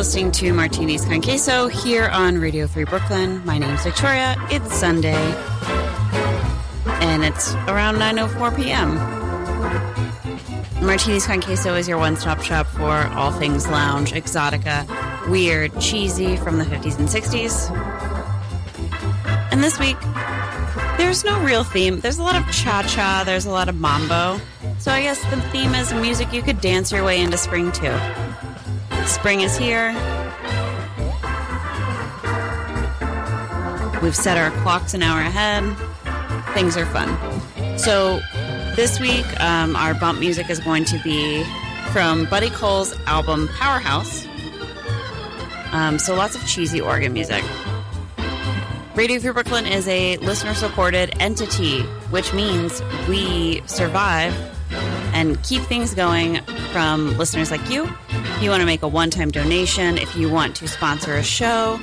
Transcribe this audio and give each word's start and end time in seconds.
Listening 0.00 0.32
to 0.32 0.54
Martinis 0.54 1.04
con 1.04 1.20
Queso 1.20 1.68
here 1.68 2.08
on 2.08 2.38
Radio 2.38 2.66
Free 2.66 2.84
Brooklyn. 2.84 3.44
My 3.44 3.58
name's 3.58 3.82
Victoria. 3.82 4.34
It's 4.50 4.74
Sunday, 4.74 5.12
and 7.02 7.22
it's 7.22 7.52
around 7.68 7.96
9:04 7.96 8.56
p.m. 8.56 8.94
Martinis 10.82 11.26
con 11.26 11.42
Queso 11.42 11.74
is 11.74 11.86
your 11.86 11.98
one-stop 11.98 12.40
shop 12.40 12.66
for 12.68 13.08
all 13.14 13.30
things 13.30 13.68
lounge, 13.68 14.12
exotica, 14.12 14.86
weird, 15.28 15.78
cheesy 15.78 16.34
from 16.38 16.56
the 16.56 16.64
50s 16.64 16.98
and 16.98 17.06
60s. 17.06 17.70
And 19.52 19.62
this 19.62 19.78
week, 19.78 19.98
there's 20.96 21.24
no 21.24 21.38
real 21.42 21.62
theme. 21.62 22.00
There's 22.00 22.16
a 22.16 22.22
lot 22.22 22.36
of 22.36 22.50
cha-cha. 22.50 23.24
There's 23.26 23.44
a 23.44 23.50
lot 23.50 23.68
of 23.68 23.78
mambo. 23.78 24.40
So 24.78 24.92
I 24.92 25.02
guess 25.02 25.22
the 25.28 25.42
theme 25.50 25.74
is 25.74 25.92
music 25.92 26.32
you 26.32 26.40
could 26.40 26.62
dance 26.62 26.90
your 26.90 27.04
way 27.04 27.20
into 27.20 27.36
spring 27.36 27.70
to. 27.72 28.29
Spring 29.10 29.40
is 29.40 29.58
here. 29.58 29.92
We've 34.00 34.16
set 34.16 34.38
our 34.38 34.50
clocks 34.62 34.94
an 34.94 35.02
hour 35.02 35.20
ahead. 35.20 35.64
Things 36.54 36.76
are 36.76 36.86
fun. 36.86 37.08
So, 37.76 38.20
this 38.76 39.00
week, 39.00 39.26
um, 39.40 39.74
our 39.74 39.94
bump 39.94 40.20
music 40.20 40.48
is 40.48 40.60
going 40.60 40.84
to 40.86 40.98
be 41.02 41.44
from 41.92 42.26
Buddy 42.26 42.50
Cole's 42.50 42.98
album 43.06 43.48
Powerhouse. 43.48 44.26
Um, 45.72 45.98
so, 45.98 46.14
lots 46.14 46.36
of 46.36 46.46
cheesy 46.46 46.80
organ 46.80 47.12
music. 47.12 47.44
Radio 48.94 49.18
Free 49.18 49.32
Brooklyn 49.32 49.66
is 49.66 49.88
a 49.88 50.18
listener 50.18 50.54
supported 50.54 51.20
entity, 51.20 51.80
which 52.10 52.32
means 52.32 52.80
we 53.08 53.60
survive 53.66 54.34
and 55.20 55.42
keep 55.42 55.60
things 55.64 55.92
going 55.92 56.42
from 56.72 57.16
listeners 57.18 57.50
like 57.50 57.68
you. 57.68 57.86
If 58.08 58.42
you 58.42 58.48
want 58.48 58.60
to 58.60 58.66
make 58.66 58.82
a 58.82 58.88
one 58.88 59.10
time 59.10 59.30
donation, 59.30 59.98
if 59.98 60.16
you 60.16 60.30
want 60.30 60.56
to 60.56 60.66
sponsor 60.66 61.14
a 61.14 61.22
show, 61.22 61.78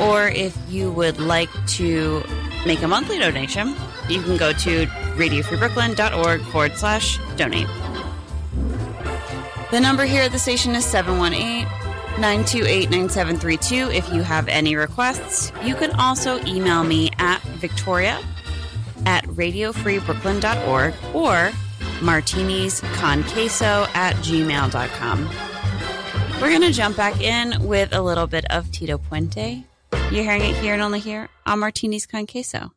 or 0.00 0.26
if 0.28 0.56
you 0.68 0.90
would 0.90 1.20
like 1.20 1.48
to 1.78 2.24
make 2.66 2.82
a 2.82 2.88
monthly 2.88 3.20
donation, 3.20 3.76
you 4.08 4.20
can 4.20 4.36
go 4.36 4.52
to 4.52 4.86
radiofreebrooklyn.org 5.14 6.42
forward 6.46 6.76
slash 6.76 7.18
donate. 7.36 7.68
The 9.70 9.80
number 9.80 10.04
here 10.04 10.22
at 10.22 10.32
the 10.32 10.40
station 10.40 10.74
is 10.74 10.84
718 10.84 11.64
928 12.20 12.90
9732 12.90 13.90
if 13.92 14.12
you 14.12 14.22
have 14.22 14.48
any 14.48 14.74
requests. 14.74 15.52
You 15.62 15.76
can 15.76 15.92
also 15.92 16.44
email 16.46 16.82
me 16.82 17.12
at 17.18 17.40
victoria 17.42 18.20
at 19.06 19.24
radiofreebrooklyn.org 19.26 20.94
or 21.14 21.52
martinisconqueso 22.02 23.88
at 23.94 24.16
gmail.com. 24.16 25.30
We're 26.40 26.48
going 26.48 26.62
to 26.62 26.72
jump 26.72 26.96
back 26.96 27.20
in 27.20 27.64
with 27.64 27.94
a 27.94 28.02
little 28.02 28.26
bit 28.26 28.44
of 28.50 28.70
Tito 28.72 28.98
Puente. 28.98 29.64
You're 30.10 30.24
hearing 30.24 30.42
it 30.42 30.56
here 30.56 30.74
and 30.74 30.82
only 30.82 30.98
here 30.98 31.28
on 31.46 31.60
Martinis 31.60 32.06
Con 32.06 32.26
Queso. 32.26 32.72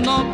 No 0.00 0.33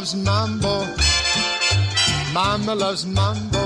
loves 0.00 0.16
mambo. 0.16 0.86
Mama 2.32 2.74
loves 2.74 3.04
mambo. 3.04 3.64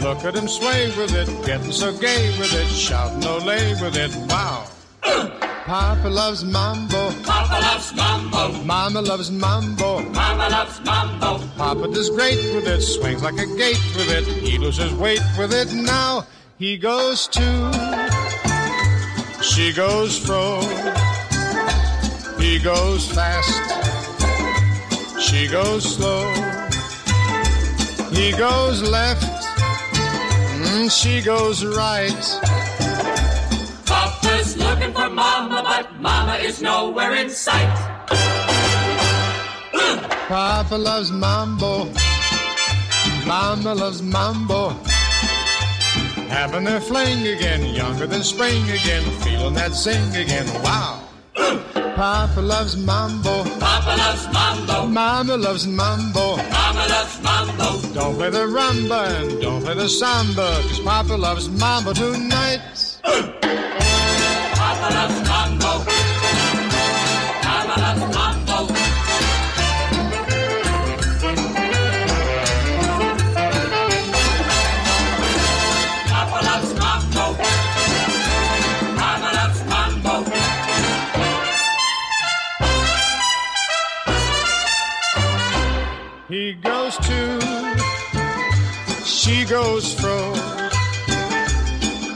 Look 0.00 0.24
at 0.24 0.34
him 0.34 0.48
sway 0.48 0.88
with 0.96 1.14
it, 1.14 1.28
getting 1.46 1.70
so 1.70 1.96
gay 1.96 2.36
with 2.36 2.52
it, 2.52 2.66
shouting 2.66 3.24
ole 3.28 3.44
with 3.44 3.96
it. 3.96 4.10
Wow. 4.28 4.66
Papa 5.66 6.08
loves 6.08 6.42
mambo. 6.42 7.12
Papa 7.22 7.60
loves 7.62 7.94
mambo. 7.94 8.64
Mama 8.64 9.02
loves 9.02 9.30
mambo. 9.30 10.02
Mama 10.10 10.48
loves 10.48 10.80
mambo. 10.84 11.38
Papa 11.56 11.86
does 11.94 12.10
great 12.10 12.42
with 12.52 12.66
it, 12.66 12.80
swings 12.80 13.22
like 13.22 13.38
a 13.38 13.46
gate 13.56 13.84
with 13.94 14.10
it. 14.10 14.26
He 14.26 14.58
loses 14.58 14.92
weight 14.94 15.22
with 15.38 15.52
it. 15.52 15.72
Now 15.72 16.26
he 16.58 16.76
goes 16.76 17.28
to, 17.28 17.46
she 19.42 19.72
goes 19.72 20.18
fro. 20.18 20.60
He 22.38 22.58
goes 22.58 23.10
fast, 23.10 23.85
she 25.26 25.48
goes 25.48 25.96
slow. 25.96 26.32
He 28.12 28.30
goes 28.32 28.82
left, 28.82 29.22
mm, 30.62 30.90
she 30.90 31.20
goes 31.20 31.64
right. 31.64 32.24
Papa's 33.84 34.56
looking 34.56 34.92
for 34.92 35.10
mama, 35.10 35.62
but 35.64 36.00
mama 36.00 36.36
is 36.36 36.62
nowhere 36.62 37.14
in 37.16 37.28
sight. 37.28 37.74
Papa 40.28 40.76
loves 40.76 41.10
mambo. 41.10 41.92
Mama 43.26 43.74
loves 43.74 44.02
mambo. 44.02 44.70
Having 46.28 46.64
their 46.64 46.80
fling 46.80 47.26
again, 47.26 47.74
younger 47.74 48.06
than 48.06 48.22
spring 48.22 48.62
again, 48.70 49.04
feeling 49.22 49.54
that 49.54 49.72
zing 49.72 50.14
again. 50.16 50.46
Wow. 50.62 51.05
Papa 51.36 52.40
loves 52.40 52.76
mambo. 52.76 53.44
Papa 53.60 53.96
loves 53.96 54.26
mambo. 54.32 54.86
Mama 54.86 55.36
loves 55.36 55.66
mambo. 55.66 56.36
Mama 56.36 56.86
loves 56.88 57.22
mambo. 57.22 57.94
Don't 57.94 58.16
play 58.16 58.30
the 58.30 58.46
rumba 58.46 59.20
and 59.20 59.40
don't 59.42 59.62
play 59.62 59.74
the 59.74 59.88
samba, 59.88 60.60
cause 60.68 60.80
Papa 60.80 61.14
loves 61.14 61.48
mambo 61.50 61.92
tonight. 61.92 62.60
He 86.36 86.52
goes 86.52 86.98
to, 86.98 87.40
she 89.06 89.46
goes 89.46 89.94
fro. 89.98 90.34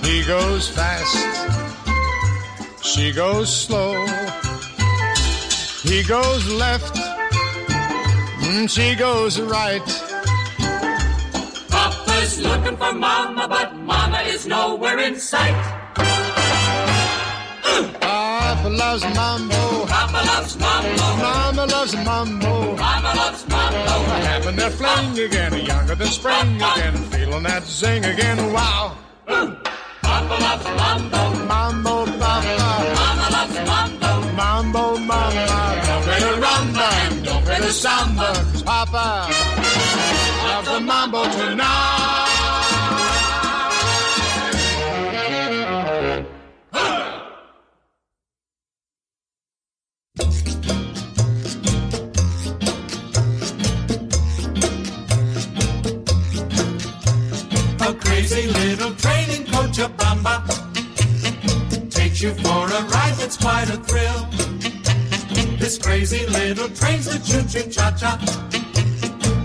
He 0.05 0.23
goes 0.25 0.69
fast, 0.69 1.17
she 2.85 3.13
goes 3.13 3.49
slow. 3.49 3.95
He 5.85 6.03
goes 6.03 6.47
left, 6.53 6.95
mm, 8.45 8.69
she 8.69 8.95
goes 8.95 9.41
right. 9.41 9.89
Papa's 11.71 12.43
looking 12.43 12.77
for 12.77 12.93
mama, 12.93 13.49
but 13.49 13.75
mama 13.75 14.21
is 14.27 14.47
nowhere 14.47 14.99
in 14.99 15.19
sight. 15.19 15.80
Papa 18.71 18.79
loves 18.79 19.03
mambo, 19.17 19.87
Papa 19.87 20.23
loves 20.27 20.57
mambo. 20.57 21.17
Mama 21.23 21.67
loves 21.67 21.95
mambo. 21.97 22.77
Mama 22.77 23.13
loves 23.17 23.49
mambo. 23.49 23.95
Having 24.31 24.57
their 24.57 24.71
fling 24.71 25.19
again, 25.19 25.53
younger 25.67 25.97
than 25.97 26.07
spring 26.07 26.55
again, 26.63 26.95
feeling 27.11 27.43
that 27.43 27.65
zing 27.65 28.05
again. 28.05 28.53
Wow, 28.53 28.97
Papa 29.27 30.37
loves 30.47 30.65
mambo. 30.79 31.45
mambo, 31.47 32.07
papa. 32.21 32.69
Mama 32.95 33.27
loves 33.33 33.59
mambo. 33.67 34.11
Mambo, 34.37 34.97
mama, 34.99 35.83
don't 35.87 36.03
play 36.05 36.21
the 36.21 36.33
rumba 36.45 36.89
and 37.11 37.25
don't 37.25 37.45
play 37.45 37.59
the 37.59 37.73
samba. 37.73 38.31
Papa 38.65 39.27
loves 40.47 40.69
the 40.69 40.81
mambo 40.81 41.25
tonight. 41.25 41.90
Takes 62.21 62.39
you 62.39 62.45
for 62.45 62.67
a 62.67 62.83
ride 62.89 63.15
that's 63.17 63.37
quite 63.37 63.69
a 63.71 63.77
thrill. 63.77 64.27
This 65.59 65.79
crazy 65.79 66.27
little 66.27 66.69
train's 66.69 67.07
the 67.07 67.19
choo 67.25 67.43
choo 67.49 67.71
cha 67.71 67.91
cha. 67.93 68.19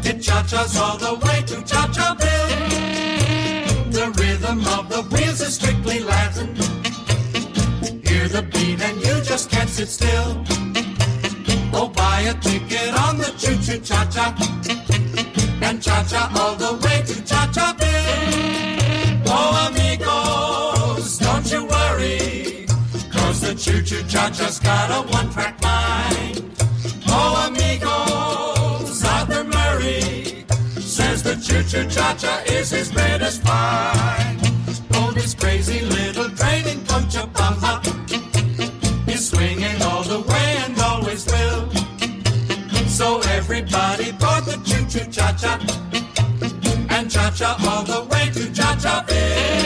It 0.04 0.22
cha 0.22 0.44
chas 0.44 0.78
all 0.78 0.98
the 0.98 1.14
way 1.26 1.42
to 1.48 1.64
Cha 1.64 1.88
Chaville. 1.96 2.52
The 3.92 4.08
rhythm 4.22 4.60
of 4.78 4.90
the 4.90 5.04
wheels 5.16 5.42
is 5.42 5.56
strictly 5.56 6.00
Latin. 6.00 6.56
Hear 8.04 8.28
the 8.28 8.44
beat 8.52 8.82
and 8.82 8.98
you 9.02 9.22
just 9.22 9.50
can't 9.50 9.70
sit 9.70 9.88
still. 9.88 10.44
Oh, 11.74 11.90
buy 11.90 12.22
a 12.22 12.34
ticket 12.34 12.94
on 13.08 13.18
the 13.18 13.32
choo 13.38 13.58
choo 13.66 13.80
cha 13.80 14.06
cha 14.06 14.36
and 15.62 15.82
cha-cha 15.82 16.32
all 16.40 16.56
the 16.56 16.74
way 16.86 17.05
cause 23.76 23.90
the 23.90 23.96
choo-choo 23.96 24.08
cha-cha's 24.08 24.60
got 24.60 24.92
a 24.92 25.08
one-track 25.12 25.62
mind. 25.62 26.44
Oh, 27.08 27.48
amigos, 27.48 29.04
Arthur 29.04 29.44
Murray 29.44 30.46
says 30.80 31.24
the 31.24 31.36
choo-choo 31.36 31.90
cha-cha 31.90 32.44
is 32.48 32.70
his 32.72 32.92
greatest 32.92 33.42
find. 33.44 34.40
Oh, 34.94 35.12
this 35.14 35.34
crazy 35.34 35.82
little 35.82 36.30
train 36.32 36.68
in 36.68 36.80
Cochabamba 36.82 37.80
uh-huh, 37.80 39.12
is 39.12 39.30
swinging 39.30 39.82
all 39.82 40.04
the 40.04 40.22
way 40.22 40.58
and 40.66 40.80
always 40.80 41.26
will. 41.26 41.70
So 42.88 43.20
everybody 43.32 44.12
board 44.14 44.46
the 44.46 44.58
choo-choo 44.66 45.12
cha-cha 45.12 45.60
and 46.90 47.12
cha-cha 47.12 47.58
all 47.68 47.84
the 47.84 48.04
way 48.10 48.30
to 48.34 48.54
Cha-Cha-Ville. 48.54 49.16
Oh, 49.16 49.65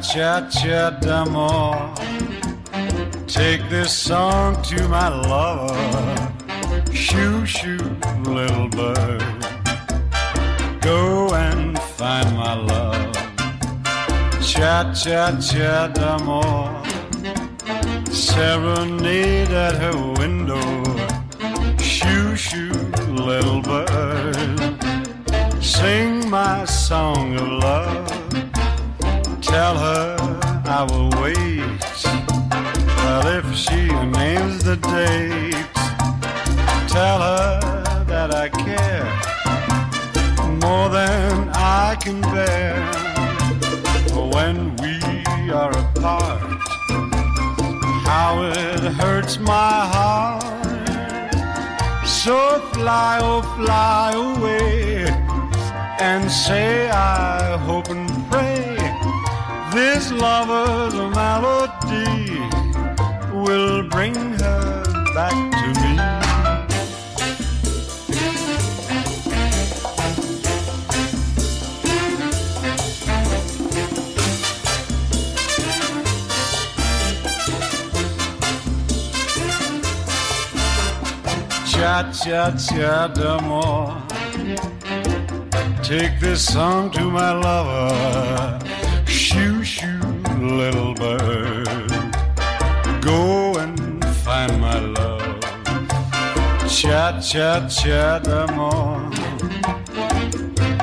cha-cha-cha 0.00 0.90
d'amour. 1.00 1.94
Take 3.26 3.68
this 3.68 3.92
song 3.92 4.62
to 4.62 4.88
my 4.88 5.08
lover. 5.08 6.32
Shoo, 6.92 7.44
shoo, 7.44 7.78
little 8.24 8.68
bird. 8.68 9.22
Go 10.80 11.34
and 11.34 11.78
find 11.78 12.36
my 12.36 12.54
love. 12.54 13.12
Cha-cha-cha 14.40 15.88
d'amour. 15.88 16.82
Serenade 18.10 19.50
at 19.50 19.74
her 19.76 19.96
window 20.18 20.81
hurts 49.22 49.38
my 49.38 49.86
heart. 49.94 50.42
So 52.04 52.60
fly, 52.72 53.18
oh, 53.22 53.42
fly 53.56 54.12
away 54.14 55.06
and 56.00 56.30
say, 56.30 56.88
I 56.90 57.56
hope 57.58 57.88
and 57.90 58.08
pray 58.30 58.76
this 59.72 60.10
lover 60.10 60.81
cha-cha 82.24 83.08
d'amour. 83.08 83.96
Take 85.82 86.20
this 86.20 86.52
song 86.52 86.88
to 86.92 87.10
my 87.10 87.32
lover. 87.32 88.60
Shoo, 89.06 89.64
shoo, 89.64 89.98
little 90.38 90.94
bird. 90.94 91.66
Go 93.00 93.58
and 93.58 94.04
find 94.22 94.60
my 94.60 94.78
love. 94.78 95.40
Cha-cha-cha 96.68 98.20
d'amour. 98.20 99.10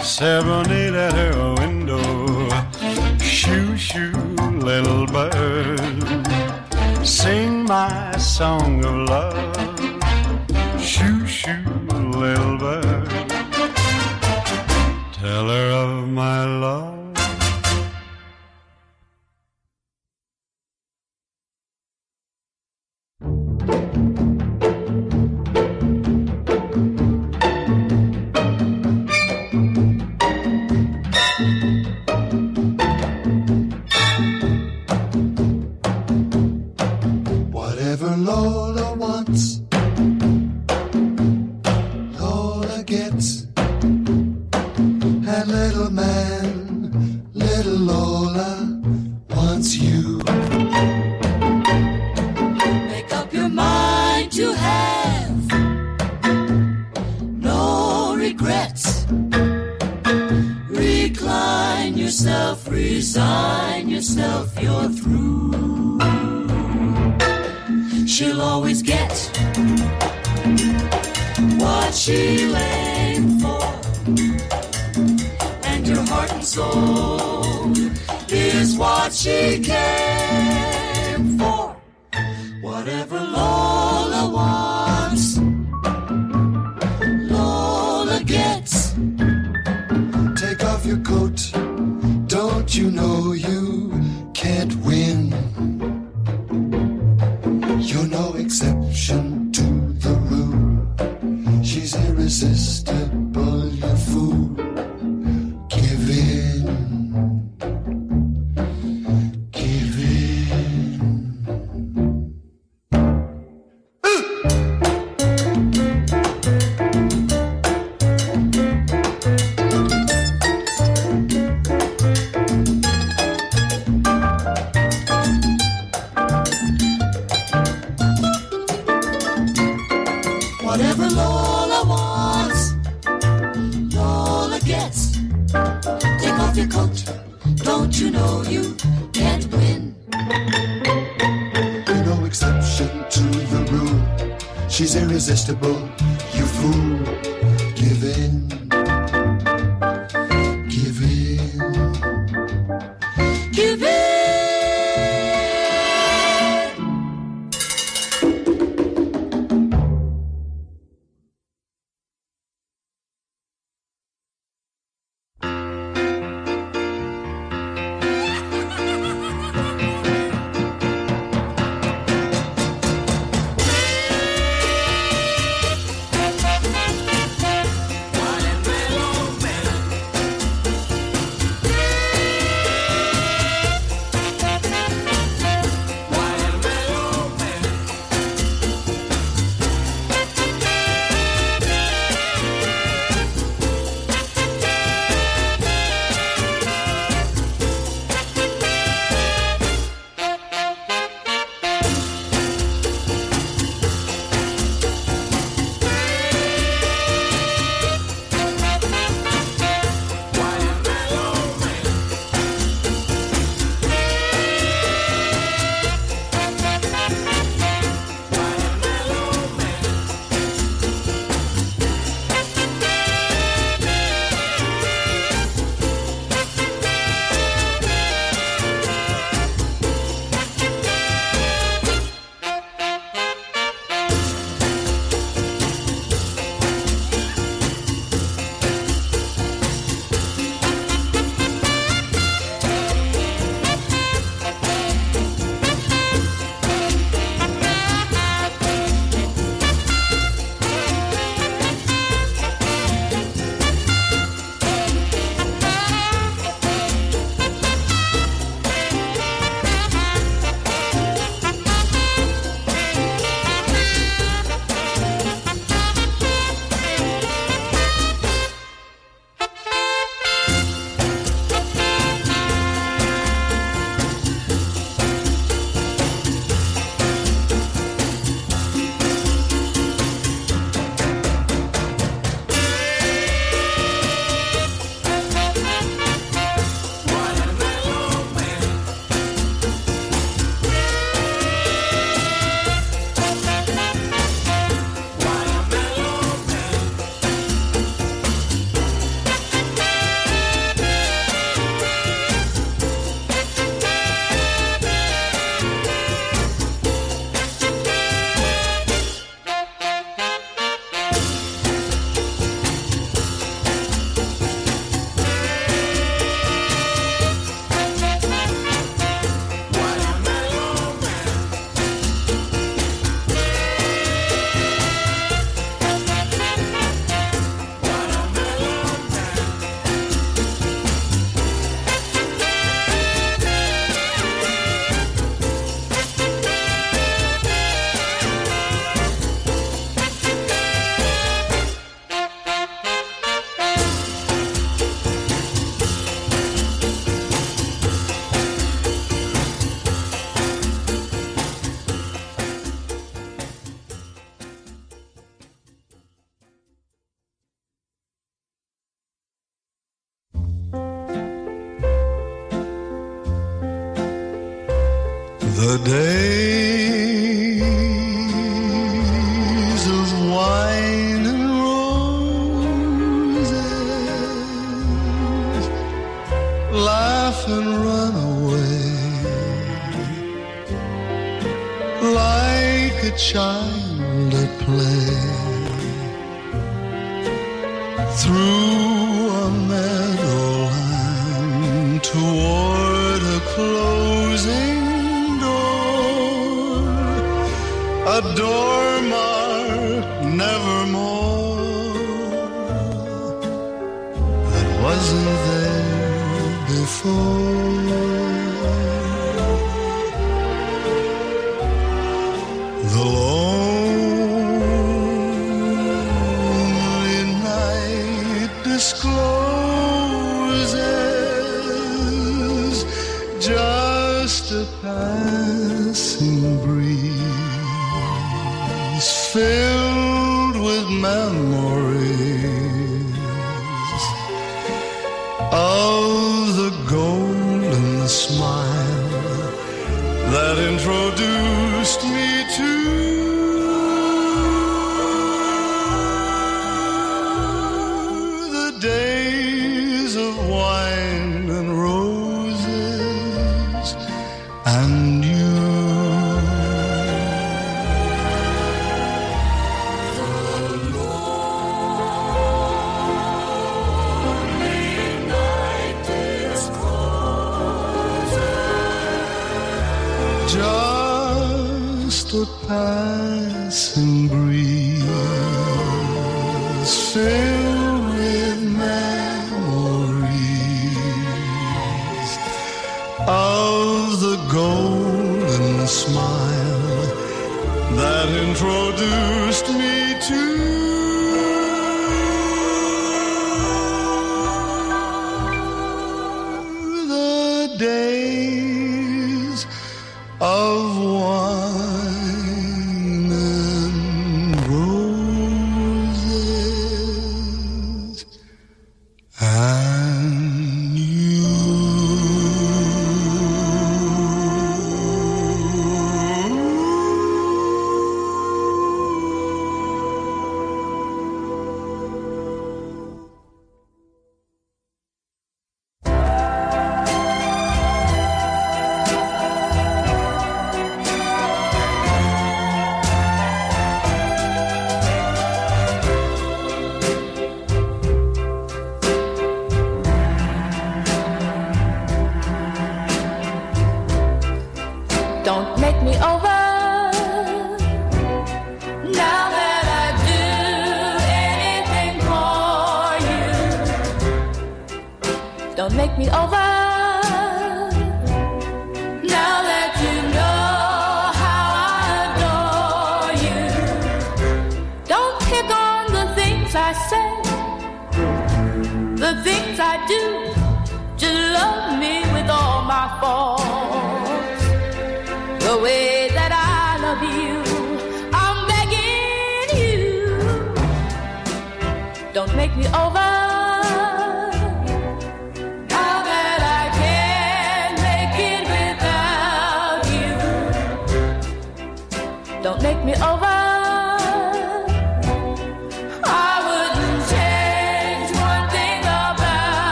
Serenade 0.00 0.94
at 0.94 1.12
her 1.12 1.54
window. 1.60 2.48
Shoo, 3.20 3.76
shoo, 3.76 4.12
little 4.70 5.06
bird. 5.06 5.80
Sing 7.06 7.64
my 7.64 8.16
song 8.16 8.82
of 8.86 8.94
love. 9.10 9.25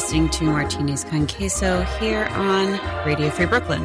Listening 0.00 0.30
to 0.30 0.44
Martinis 0.44 1.04
con 1.04 1.26
Queso 1.26 1.82
here 2.00 2.24
on 2.32 2.80
Radio 3.06 3.28
Free 3.28 3.44
Brooklyn. 3.44 3.82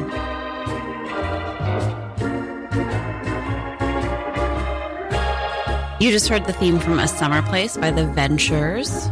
You 6.00 6.10
just 6.10 6.28
heard 6.28 6.46
the 6.46 6.54
theme 6.54 6.78
from 6.78 6.98
A 6.98 7.06
Summer 7.06 7.42
Place 7.42 7.76
by 7.76 7.90
The 7.90 8.06
Ventures. 8.06 9.10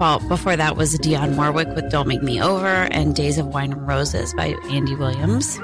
Well, 0.00 0.20
before 0.26 0.56
that 0.56 0.78
was 0.78 0.98
Dionne 1.00 1.36
Warwick 1.36 1.68
with 1.74 1.90
Don't 1.90 2.08
Make 2.08 2.22
Me 2.22 2.40
Over 2.40 2.88
and 2.90 3.14
Days 3.14 3.36
of 3.36 3.48
Wine 3.48 3.72
and 3.72 3.86
Roses 3.86 4.32
by 4.32 4.56
Andy 4.70 4.94
Williams. 4.94 5.60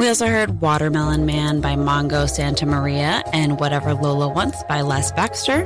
We 0.00 0.08
also 0.08 0.26
heard 0.26 0.60
Watermelon 0.60 1.26
Man 1.26 1.60
by 1.60 1.76
Mongo 1.76 2.26
Santamaria 2.26 3.22
and 3.32 3.60
Whatever 3.60 3.94
Lola 3.94 4.28
Wants 4.28 4.64
by 4.64 4.80
Les 4.80 5.12
Baxter. 5.12 5.64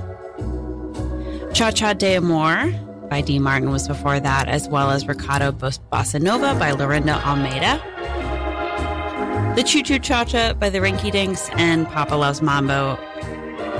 Cha 1.54 1.70
Cha 1.70 1.94
de 1.94 2.16
Amor 2.16 2.70
by 3.08 3.20
D. 3.20 3.38
Martin 3.38 3.70
was 3.70 3.88
before 3.88 4.20
that, 4.20 4.48
as 4.48 4.68
well 4.68 4.90
as 4.90 5.06
Ricardo 5.06 5.52
Bossa 5.52 6.20
Nova 6.20 6.58
by 6.58 6.72
Laurindo 6.72 7.14
Almeida. 7.24 7.82
The 9.56 9.62
Choo 9.62 9.82
Choo 9.82 9.98
Cha 9.98 10.24
Cha 10.24 10.52
by 10.54 10.70
the 10.70 10.78
Rinky 10.78 11.10
Dinks 11.10 11.48
and 11.54 11.86
Papa 11.88 12.14
Loves 12.14 12.40
Mambo 12.40 12.96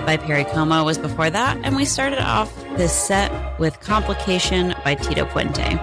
by 0.05 0.17
Perry 0.17 0.45
Como 0.45 0.85
was 0.85 0.99
before 0.99 1.31
that. 1.31 1.59
And 1.63 1.77
we 1.77 1.85
started 1.85 2.21
off 2.21 2.53
this 2.77 2.93
set 2.93 3.31
with 3.61 3.79
Complication 3.81 4.75
by 4.85 4.95
Tito 4.95 5.25
Puente. 5.27 5.79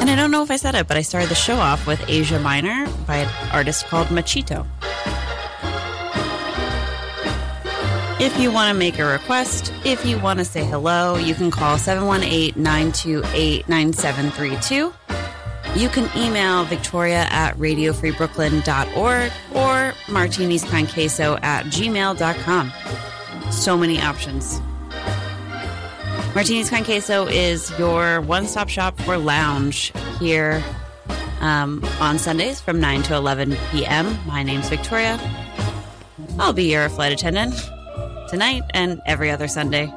And 0.00 0.08
I 0.08 0.14
don't 0.14 0.30
know 0.30 0.42
if 0.42 0.50
I 0.50 0.56
said 0.56 0.74
it, 0.74 0.86
but 0.86 0.96
I 0.96 1.02
started 1.02 1.28
the 1.28 1.34
show 1.34 1.56
off 1.56 1.86
with 1.86 2.02
Asia 2.08 2.38
Minor 2.40 2.86
by 3.06 3.16
an 3.16 3.52
artist 3.52 3.86
called 3.88 4.06
Machito. 4.08 4.66
If 8.20 8.36
you 8.40 8.50
want 8.50 8.72
to 8.72 8.74
make 8.76 8.98
a 8.98 9.04
request, 9.04 9.72
if 9.84 10.04
you 10.04 10.18
want 10.18 10.40
to 10.40 10.44
say 10.44 10.64
hello, 10.64 11.16
you 11.16 11.36
can 11.36 11.52
call 11.52 11.78
718 11.78 12.60
928 12.60 13.68
9732. 13.68 14.92
You 15.76 15.88
can 15.88 16.10
email 16.18 16.64
Victoria 16.64 17.28
at 17.30 17.54
radiofreebrooklyn.org 17.58 19.32
or 19.54 19.94
martinisconqueso 20.06 21.40
at 21.44 21.66
gmail.com. 21.66 23.52
So 23.52 23.76
many 23.76 24.00
options. 24.00 24.60
Martinis 26.34 26.70
con 26.70 26.84
Queso 26.84 27.28
is 27.28 27.70
your 27.78 28.20
one 28.22 28.48
stop 28.48 28.68
shop 28.68 29.00
for 29.02 29.16
lounge 29.16 29.92
here 30.18 30.60
um, 31.38 31.84
on 32.00 32.18
Sundays 32.18 32.60
from 32.60 32.80
9 32.80 33.04
to 33.04 33.14
11 33.14 33.56
p.m. 33.70 34.18
My 34.26 34.42
name's 34.42 34.68
Victoria. 34.68 35.20
I'll 36.40 36.52
be 36.52 36.64
your 36.64 36.88
flight 36.88 37.12
attendant 37.12 37.54
tonight 38.28 38.62
and 38.70 39.00
every 39.06 39.30
other 39.30 39.48
Sunday, 39.48 39.92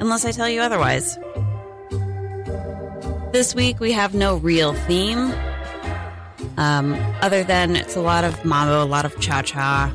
unless 0.00 0.24
I 0.24 0.32
tell 0.32 0.48
you 0.48 0.60
otherwise. 0.60 1.18
This 3.32 3.54
week 3.54 3.80
we 3.80 3.92
have 3.92 4.14
no 4.14 4.36
real 4.36 4.74
theme, 4.74 5.32
um, 6.56 6.94
other 7.22 7.44
than 7.44 7.76
it's 7.76 7.96
a 7.96 8.00
lot 8.00 8.24
of 8.24 8.44
mambo, 8.44 8.82
a 8.82 8.84
lot 8.84 9.04
of 9.04 9.18
cha 9.20 9.42
cha. 9.42 9.92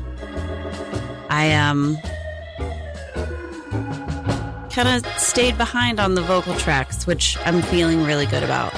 I 1.30 1.52
um 1.54 1.98
kind 4.70 5.04
of 5.04 5.20
stayed 5.20 5.58
behind 5.58 6.00
on 6.00 6.14
the 6.14 6.22
vocal 6.22 6.54
tracks, 6.54 7.06
which 7.06 7.36
I'm 7.44 7.62
feeling 7.62 8.04
really 8.04 8.26
good 8.26 8.42
about. 8.42 8.72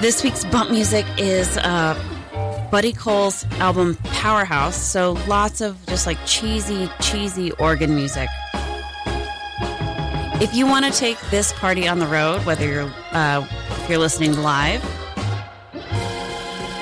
This 0.00 0.22
week's 0.22 0.44
bump 0.44 0.70
music 0.70 1.04
is 1.18 1.56
uh, 1.58 1.94
Buddy 2.70 2.92
Cole's 2.92 3.44
album 3.54 3.96
Powerhouse, 4.04 4.76
so 4.76 5.12
lots 5.28 5.60
of 5.60 5.84
just 5.86 6.06
like 6.06 6.18
cheesy, 6.26 6.90
cheesy 7.00 7.52
organ 7.52 7.94
music. 7.94 8.28
If 10.38 10.52
you 10.52 10.66
want 10.66 10.84
to 10.84 10.90
take 10.90 11.18
this 11.30 11.52
party 11.52 11.88
on 11.88 11.98
the 11.98 12.06
road, 12.06 12.44
whether 12.44 12.66
you're 12.66 12.92
uh, 13.12 13.46
if 13.70 13.88
you're 13.88 13.98
listening 13.98 14.36
live, 14.42 14.82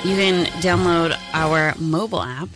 you 0.03 0.15
can 0.15 0.45
download 0.61 1.17
our 1.33 1.73
mobile 1.79 2.21
app 2.21 2.49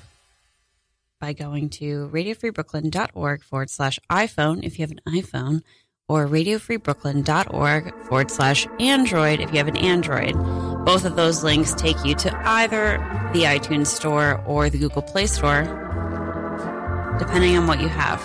by 1.20 1.34
going 1.34 1.70
to 1.70 2.10
radiofreebrooklyn.org 2.12 3.44
forward 3.44 3.70
slash 3.70 4.00
iPhone 4.10 4.64
if 4.64 4.80
you 4.80 4.84
have 4.84 4.92
an 4.92 5.02
iPhone, 5.08 5.62
or 6.10 6.28
radiofreebrooklyn.org 6.28 7.94
forward 8.04 8.32
slash 8.32 8.68
Android 8.80 9.40
if 9.40 9.52
you 9.52 9.58
have 9.58 9.68
an 9.68 9.78
Android. 9.78 10.34
Both 10.84 11.06
of 11.06 11.16
those 11.16 11.44
links 11.44 11.74
take 11.76 12.04
you 12.04 12.16
to 12.16 12.36
either 12.48 12.98
the 13.32 13.44
iTunes 13.44 13.88
Store 13.88 14.44
or 14.46 14.70
the 14.70 14.80
Google 14.80 15.04
Play 15.04 15.28
Store, 15.28 15.64
depending 17.20 17.56
on 17.56 17.68
what 17.68 17.80
you 17.80 17.88
have. 17.88 18.20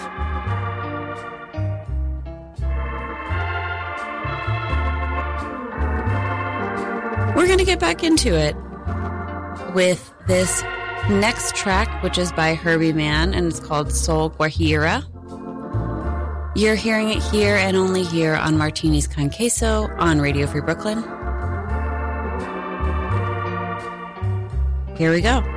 We're 7.36 7.46
going 7.46 7.58
to 7.58 7.64
get 7.64 7.80
back 7.80 8.02
into 8.02 8.34
it 8.34 8.56
with 9.74 10.14
this 10.26 10.62
next 11.10 11.54
track, 11.54 12.02
which 12.02 12.16
is 12.16 12.32
by 12.32 12.54
Herbie 12.54 12.92
Mann, 12.94 13.34
and 13.34 13.46
it's 13.46 13.60
called 13.60 13.92
Soul 13.92 14.30
Guajira. 14.30 15.04
You're 16.56 16.76
hearing 16.76 17.10
it 17.10 17.20
here 17.20 17.56
and 17.56 17.76
only 17.76 18.04
here 18.04 18.36
on 18.36 18.56
Martini's 18.56 19.08
Con 19.08 19.28
Queso 19.28 19.88
on 19.98 20.20
Radio 20.20 20.46
Free 20.46 20.60
Brooklyn. 20.60 21.02
Here 24.96 25.10
we 25.10 25.20
go. 25.20 25.53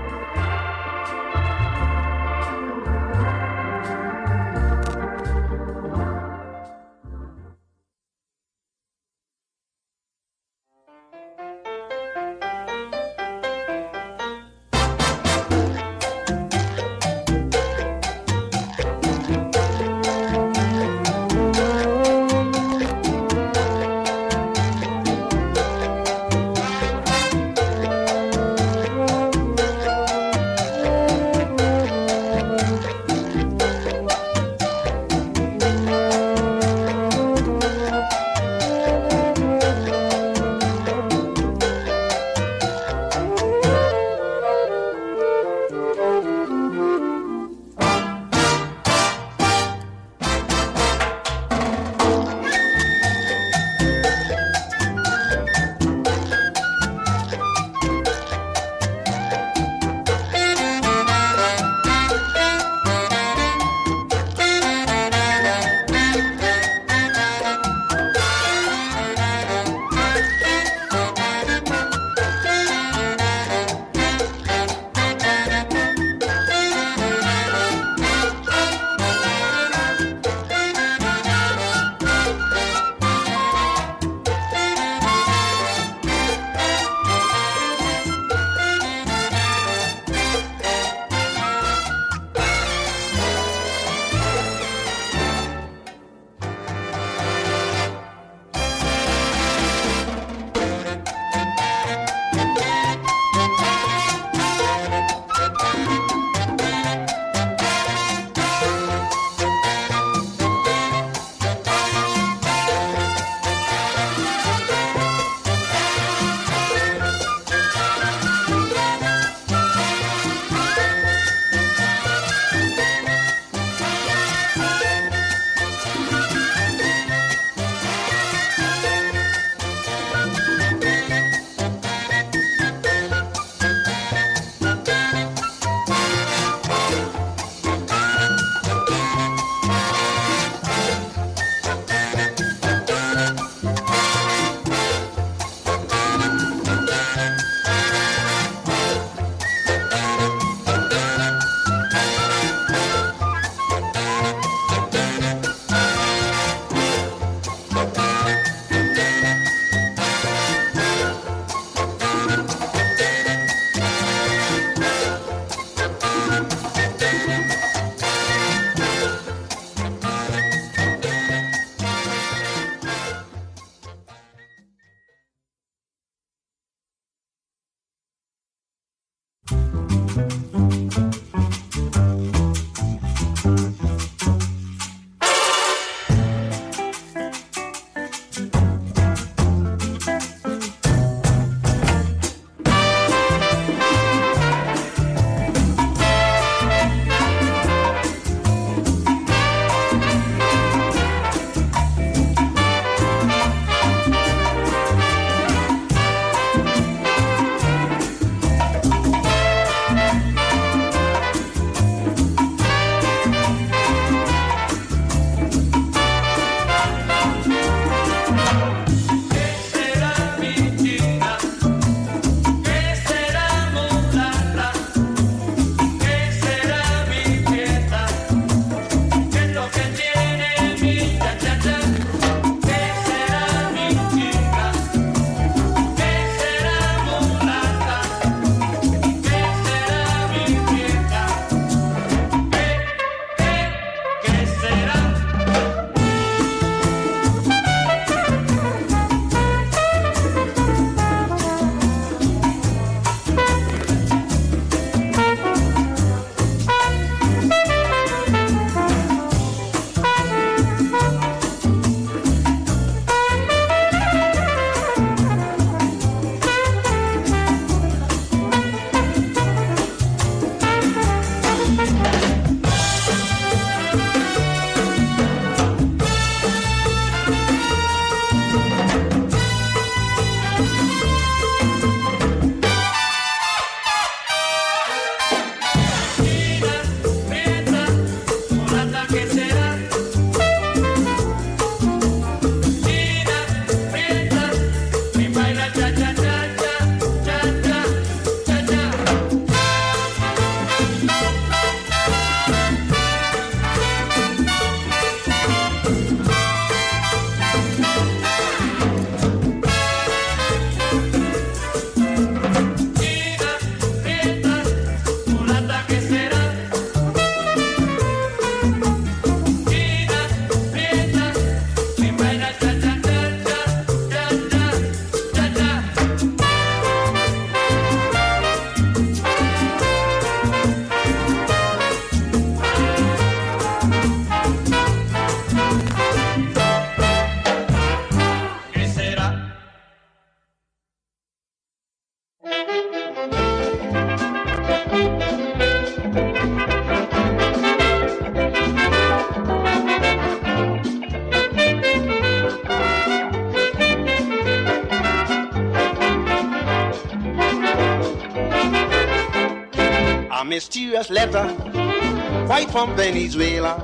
Mysterious 361.09 361.33
letter, 361.33 362.47
right 362.47 362.69
from 362.69 362.93
Venezuela. 362.97 363.75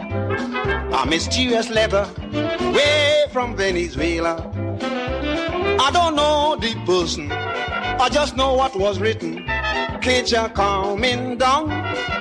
A 0.92 1.06
mysterious 1.06 1.70
letter, 1.70 2.06
way 2.74 3.26
from 3.32 3.56
Venezuela. 3.56 4.52
I 5.80 5.90
don't 5.94 6.16
know 6.18 6.58
the 6.60 6.76
person, 6.86 7.32
I 7.32 8.10
just 8.12 8.36
know 8.36 8.56
what 8.56 8.76
was 8.76 9.00
written. 9.00 9.50
Kitchen 10.02 10.50
coming 10.50 11.38
down 11.38 11.70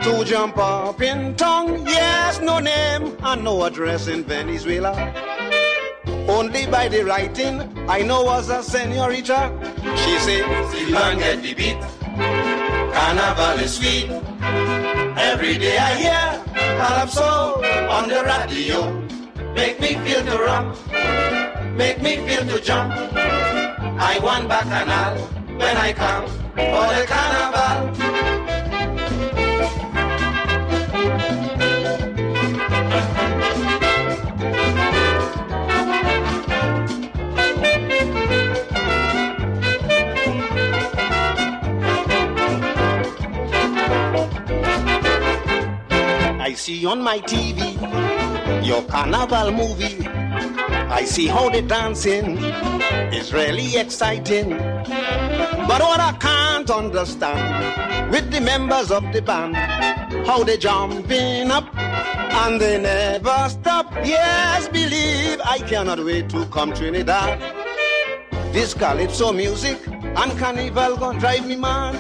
to 0.03 0.25
jump 0.25 0.57
up 0.59 1.03
in 1.03 1.35
tongue. 1.35 1.85
Yes, 1.85 2.41
no 2.41 2.61
name 2.61 3.17
and 3.25 3.43
no 3.43 3.65
address 3.65 4.07
in 4.07 4.23
Venezuela. 4.23 4.93
Only 6.29 6.67
by 6.67 6.87
the 6.87 7.05
writing, 7.05 7.61
I 7.89 8.03
know 8.03 8.23
was 8.23 8.51
a 8.51 8.63
senorita. 8.63 9.51
She 9.97 10.19
said, 10.19 10.69
Steel 10.71 10.93
band 10.93 11.19
get 11.19 11.43
the 11.43 11.55
beat. 11.55 11.81
Carnival 12.95 13.65
is 13.65 13.75
sweet. 13.75 14.22
Every 15.33 15.57
day 15.57 15.79
I 15.79 15.95
hear 15.95 16.45
Calypso 16.77 17.57
on 17.89 18.07
the 18.07 18.21
radio. 18.23 18.93
Make 19.55 19.81
me 19.81 19.95
feel 20.05 20.23
to 20.27 20.37
run, 20.37 20.77
make 21.75 22.03
me 22.03 22.17
feel 22.27 22.45
to 22.45 22.61
jump. 22.61 22.93
I 22.93 24.19
want 24.23 24.47
bacchanal 24.47 25.17
when 25.57 25.77
I 25.79 25.95
come 25.95 26.27
for 26.53 26.87
the 26.93 27.07
carnival. 27.09 28.12
See 46.63 46.87
on 46.87 47.03
my 47.03 47.19
TV 47.19 47.75
your 48.65 48.85
carnival 48.85 49.51
movie. 49.51 50.07
I 50.07 51.05
see 51.05 51.27
how 51.27 51.49
they 51.49 51.61
dancing 51.61 52.39
is 53.13 53.33
really 53.33 53.77
exciting. 53.77 54.51
But 54.51 55.81
what 55.83 55.99
I 55.99 56.17
can't 56.21 56.71
understand 56.71 58.13
with 58.13 58.31
the 58.31 58.41
members 58.41 58.93
of 58.93 59.03
the 59.13 59.21
band, 59.21 59.57
how 60.25 60.45
they 60.45 60.57
jumping 60.57 61.51
up 61.51 61.67
and 61.75 62.61
they 62.61 62.81
never 62.81 63.49
stop. 63.49 63.93
Yes, 64.05 64.69
believe 64.69 65.41
I 65.45 65.59
cannot 65.59 65.99
wait 66.05 66.29
to 66.29 66.47
come 66.47 66.73
Trinidad. 66.73 67.41
This 68.53 68.73
calypso 68.73 69.33
music 69.33 69.79
and 69.89 70.39
carnival 70.39 70.97
gonna 70.97 71.19
drive 71.19 71.45
me 71.45 71.57
mad. 71.57 71.97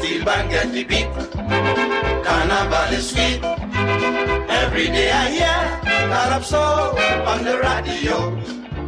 Steel 0.00 0.22
band 0.22 0.50
get 0.50 0.70
the 0.70 0.84
beat. 0.84 1.08
Carnival 2.24 2.92
is 2.92 3.08
sweet. 3.08 3.53
Every 4.48 4.86
day 4.88 5.10
I 5.10 5.30
hear 5.36 5.60
Calypso 6.10 6.64
on 7.30 7.44
the 7.44 7.58
radio. 7.58 8.16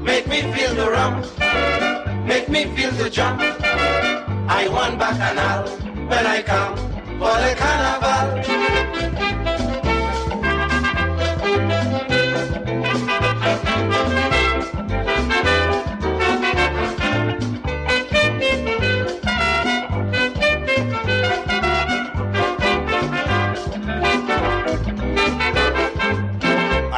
Make 0.02 0.26
me 0.26 0.42
feel 0.52 0.74
the 0.74 0.90
rum. 0.90 1.14
Make 2.26 2.48
me 2.48 2.64
feel 2.74 2.90
the 2.92 3.08
jump. 3.10 3.40
I 4.48 4.68
want 4.68 4.98
bacchanal 4.98 5.68
when 6.08 6.26
I 6.26 6.42
come 6.42 6.76
for 7.18 7.34
the 7.44 7.54
carnival. 7.58 9.35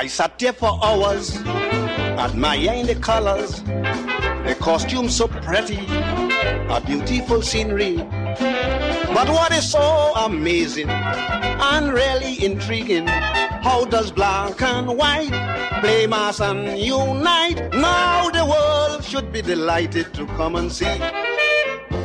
I 0.08 0.10
sat 0.10 0.38
there 0.38 0.54
for 0.54 0.80
hours, 0.82 1.36
admiring 1.36 2.86
the 2.86 2.94
colors, 2.94 3.62
the 3.62 4.56
costumes 4.58 5.14
so 5.14 5.28
pretty, 5.28 5.84
a 5.86 6.80
beautiful 6.80 7.42
scenery. 7.42 7.96
But 7.98 9.28
what 9.28 9.52
is 9.52 9.70
so 9.70 10.14
amazing 10.16 10.88
and 10.88 11.92
really 11.92 12.42
intriguing? 12.42 13.06
How 13.06 13.84
does 13.84 14.10
black 14.10 14.62
and 14.62 14.96
white 14.96 15.80
play 15.82 16.06
mass 16.06 16.40
and 16.40 16.78
unite? 16.78 17.74
Now 17.74 18.30
the 18.30 18.46
world 18.46 19.04
should 19.04 19.30
be 19.30 19.42
delighted 19.42 20.14
to 20.14 20.24
come 20.38 20.56
and 20.56 20.72
see 20.72 20.96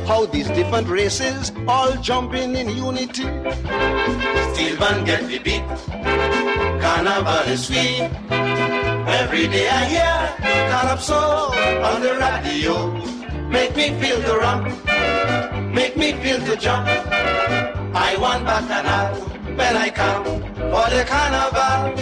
how 0.04 0.26
these 0.26 0.48
different 0.48 0.88
races 0.88 1.52
all 1.66 1.96
jumping 2.02 2.54
in 2.54 2.68
unity. 2.68 3.24
Steel 4.52 4.76
band 4.78 5.06
get 5.06 5.26
the 5.26 5.38
beat. 5.42 6.33
Carnival 7.14 7.52
is 7.52 7.66
sweet. 7.66 8.10
Every 9.22 9.46
day 9.46 9.68
I 9.68 9.84
hear 9.84 10.16
Calypso 10.70 11.14
on 11.88 12.02
the 12.02 12.14
radio. 12.18 12.90
Make 13.48 13.76
me 13.76 13.90
feel 14.00 14.20
the 14.20 14.36
rum. 14.36 14.64
Make 15.72 15.96
me 15.96 16.14
feel 16.14 16.40
the 16.40 16.56
jump. 16.56 16.88
I 17.94 18.16
want 18.18 18.44
bacchanal 18.44 19.14
when 19.54 19.76
I 19.76 19.90
come 19.90 20.24
for 20.24 20.90
the 20.90 21.04
carnival. 21.06 21.94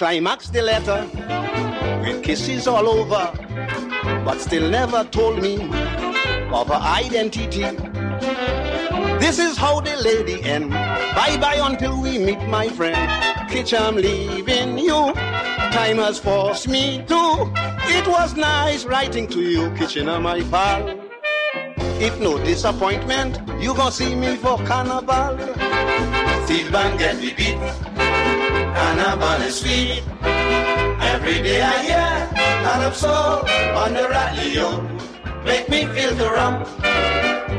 Climaxed 0.00 0.54
the 0.54 0.62
letter 0.62 1.06
with 2.00 2.22
kisses 2.22 2.66
all 2.66 2.88
over, 2.88 3.30
but 4.24 4.40
still 4.40 4.70
never 4.70 5.04
told 5.04 5.42
me 5.42 5.56
of 6.50 6.68
her 6.68 6.80
identity. 7.02 7.60
This 9.20 9.38
is 9.38 9.58
how 9.58 9.78
the 9.82 9.94
lady 10.02 10.42
end. 10.42 10.70
Bye 10.70 11.36
bye 11.38 11.60
until 11.62 12.00
we 12.00 12.16
meet, 12.16 12.40
my 12.48 12.70
friend. 12.70 12.96
Kitch, 13.50 13.74
I'm 13.74 13.96
leaving 13.96 14.78
you. 14.78 15.12
Time 15.76 15.98
has 15.98 16.18
forced 16.18 16.66
me 16.66 17.04
to. 17.06 17.52
It 17.98 18.08
was 18.08 18.34
nice 18.36 18.86
writing 18.86 19.28
to 19.28 19.42
you, 19.42 19.70
Kitchener, 19.72 20.18
my 20.18 20.40
pal. 20.44 20.98
If 22.00 22.18
no 22.18 22.38
disappointment, 22.38 23.38
you 23.60 23.74
gon' 23.74 23.92
see 23.92 24.14
me 24.14 24.36
for 24.36 24.56
carnival. 24.64 25.36
Steel 26.46 26.72
band 26.72 26.98
get 26.98 27.20
the 27.20 27.34
beat. 27.34 27.89
Carnival 28.74 29.42
is 29.42 29.60
sweet. 29.60 30.02
Every 31.12 31.42
day 31.42 31.62
I 31.62 31.82
hear 31.88 32.12
Calypso 32.64 33.44
on 33.82 33.94
the 33.94 34.08
radio. 34.08 34.80
Make 35.44 35.68
me 35.68 35.86
feel 35.86 36.14
the 36.14 36.30
rum. 36.30 36.64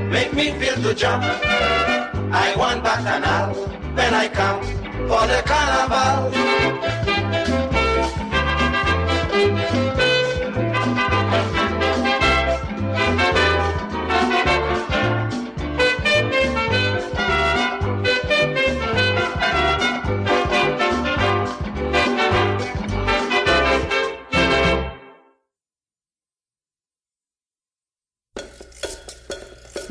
Make 0.09 0.33
me 0.33 0.51
feel 0.59 0.77
the 0.77 0.93
jump. 0.93 1.23
I 1.23 2.53
want 2.57 2.83
bacchanal 2.83 3.55
when 3.95 4.13
I 4.13 4.27
come 4.27 4.63
for 5.07 5.27
the 5.27 5.41
carnival. 5.45 6.31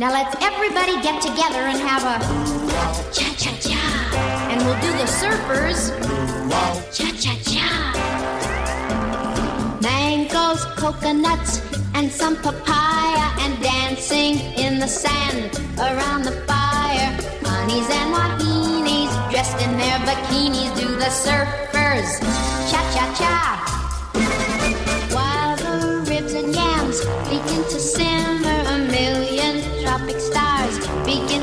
Now 0.01 0.11
let's 0.13 0.35
everybody 0.41 0.95
get 1.03 1.21
together 1.21 1.59
and 1.59 1.79
have 1.79 2.05
a 2.05 2.17
cha 3.13 3.35
cha 3.37 3.53
cha. 3.61 4.49
And 4.51 4.65
we'll 4.65 4.81
do 4.81 4.91
the 4.97 5.05
surfers 5.05 5.93
cha 6.91 7.13
cha 7.21 7.35
cha. 7.45 7.69
Mangoes, 9.83 10.65
coconuts, 10.81 11.61
and 11.93 12.11
some 12.11 12.37
papaya, 12.37 13.29
and 13.41 13.63
dancing 13.63 14.39
in 14.57 14.79
the 14.79 14.89
sand 14.89 15.61
around 15.79 16.23
the 16.23 16.33
fire. 16.49 17.13
Honeys 17.45 17.91
and 17.91 18.11
wahines 18.11 19.13
dressed 19.31 19.61
in 19.61 19.77
their 19.77 19.99
bikinis 20.09 20.81
do 20.81 20.97
the 20.97 21.11
surfers 21.13 22.21
cha 22.71 22.81
cha 22.95 23.15
cha. 23.19 23.80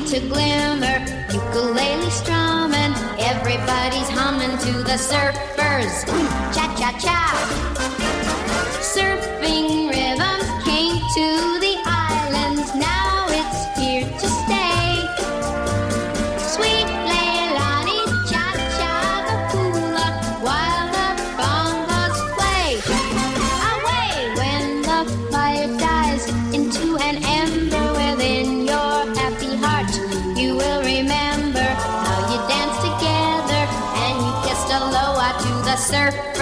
to 0.07 0.19
glimmer, 0.21 0.99
ukulele 1.33 2.09
strumming, 2.09 2.93
everybody's 3.19 4.07
humming 4.07 4.57
to 4.59 4.71
the 4.83 4.95
surfers. 4.95 6.05
Cha 6.55 6.73
cha 6.79 6.97
cha. 6.97 7.19
Surfing 8.79 9.89
rhythms 9.89 10.47
came 10.63 11.01
to 11.15 11.56
surf 35.87 36.36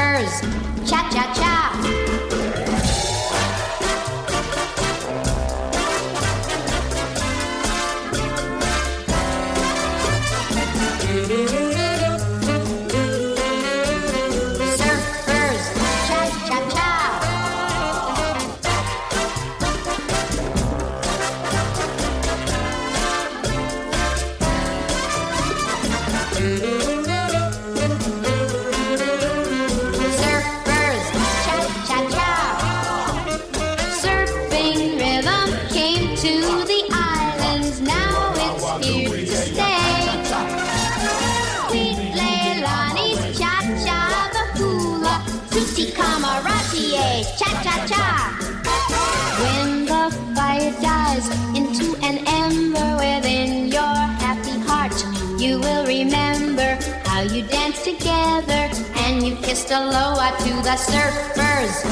You 55.38 55.60
will 55.60 55.86
remember 55.86 56.78
how 57.04 57.22
you 57.22 57.44
danced 57.44 57.84
together 57.84 58.70
and 59.04 59.22
you 59.22 59.36
kissed 59.36 59.70
aloha 59.70 60.32
to 60.38 60.50
the 60.64 60.78
surfers. 60.80 61.84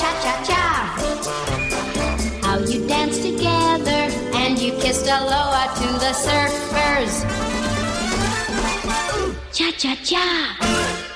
Cha 0.00 0.10
cha 0.22 0.34
cha. 0.46 0.64
How 2.42 2.58
you 2.60 2.86
danced 2.86 3.22
together 3.22 4.08
and 4.34 4.56
you 4.58 4.72
kissed 4.78 5.06
aloha 5.06 5.74
to 5.74 5.88
the 5.98 6.12
surfers. 6.14 7.14
Cha 9.52 9.72
cha 9.72 9.96
cha. 10.04 11.11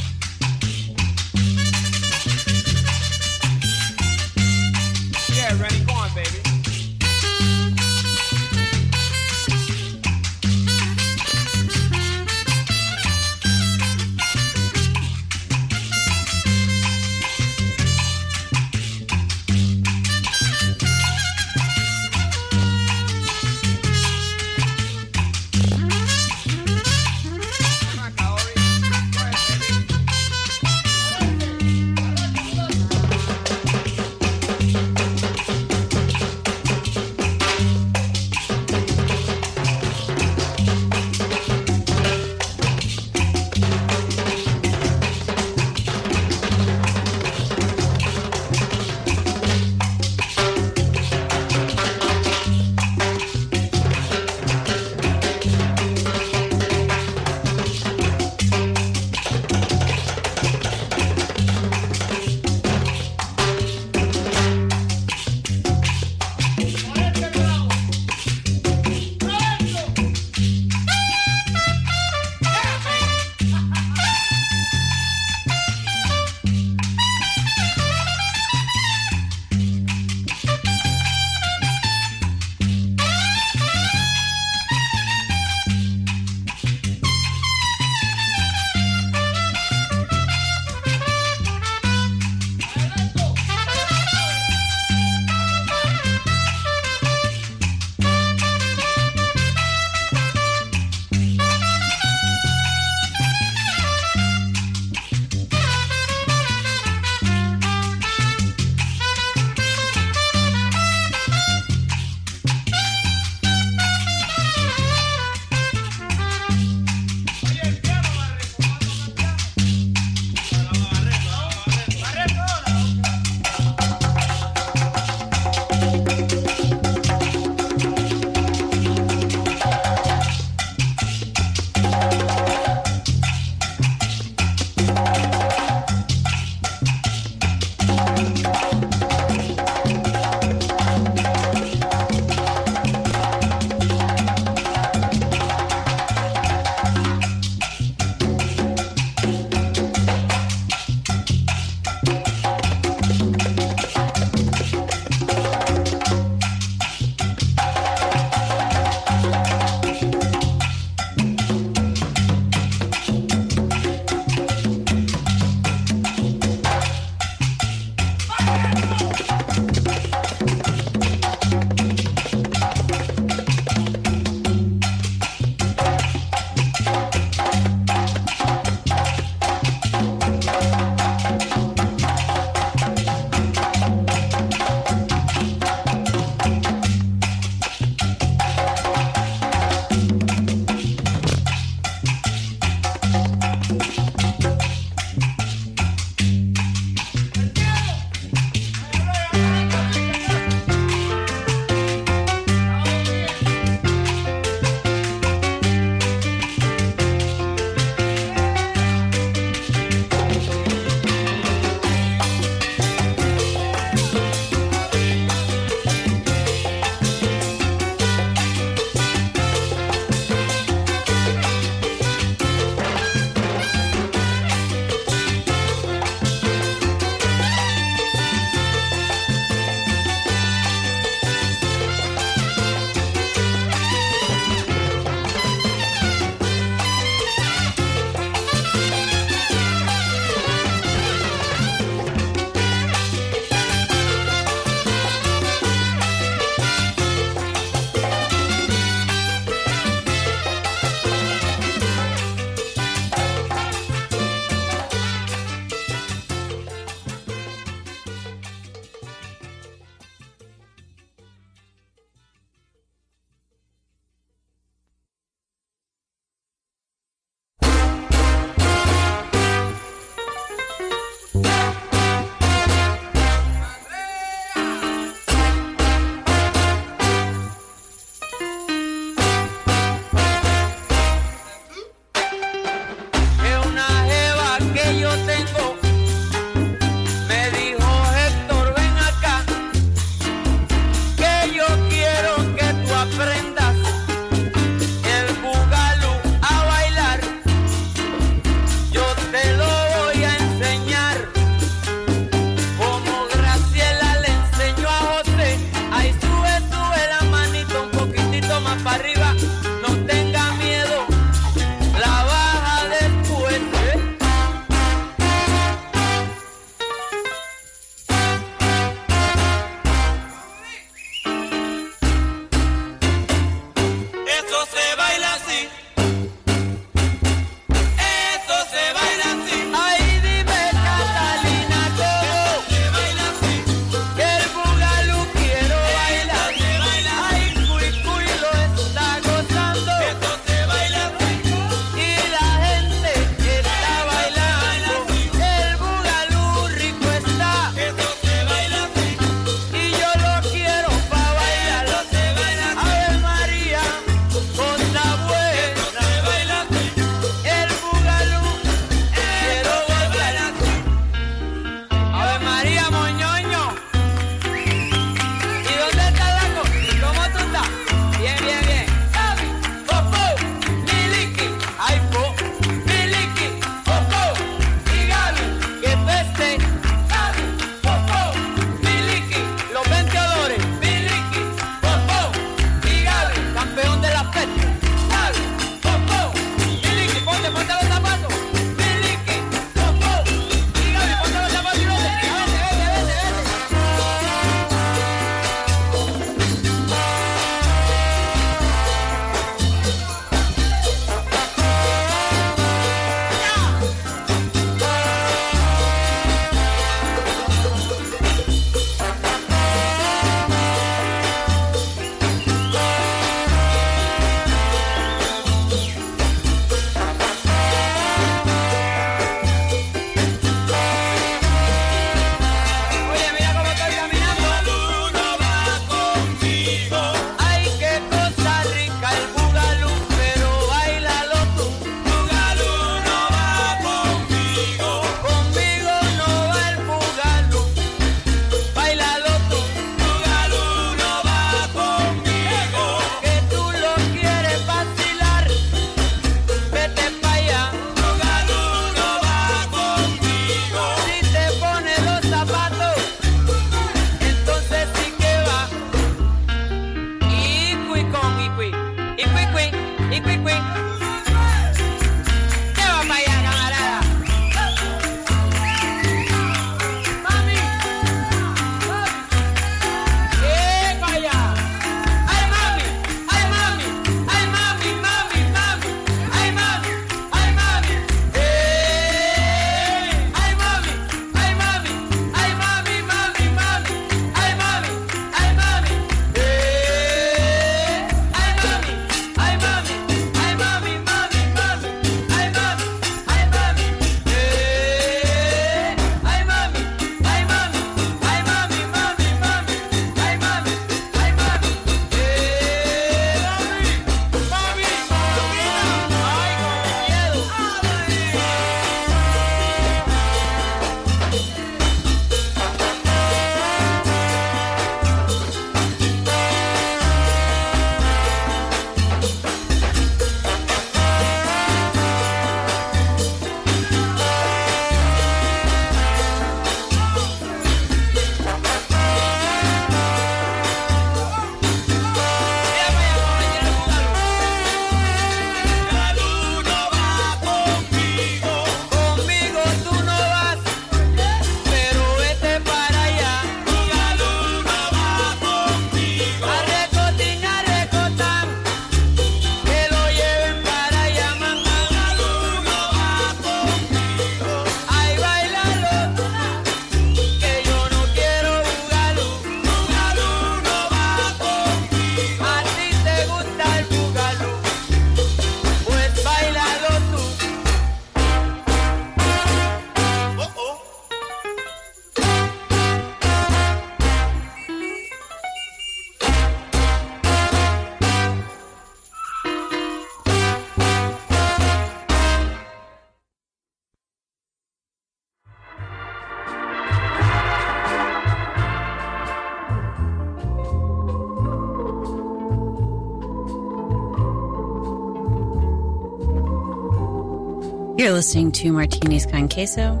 Listening 598.16 598.50
to 598.52 598.72
Martinis 598.72 599.26
con 599.26 599.46
Queso 599.46 600.00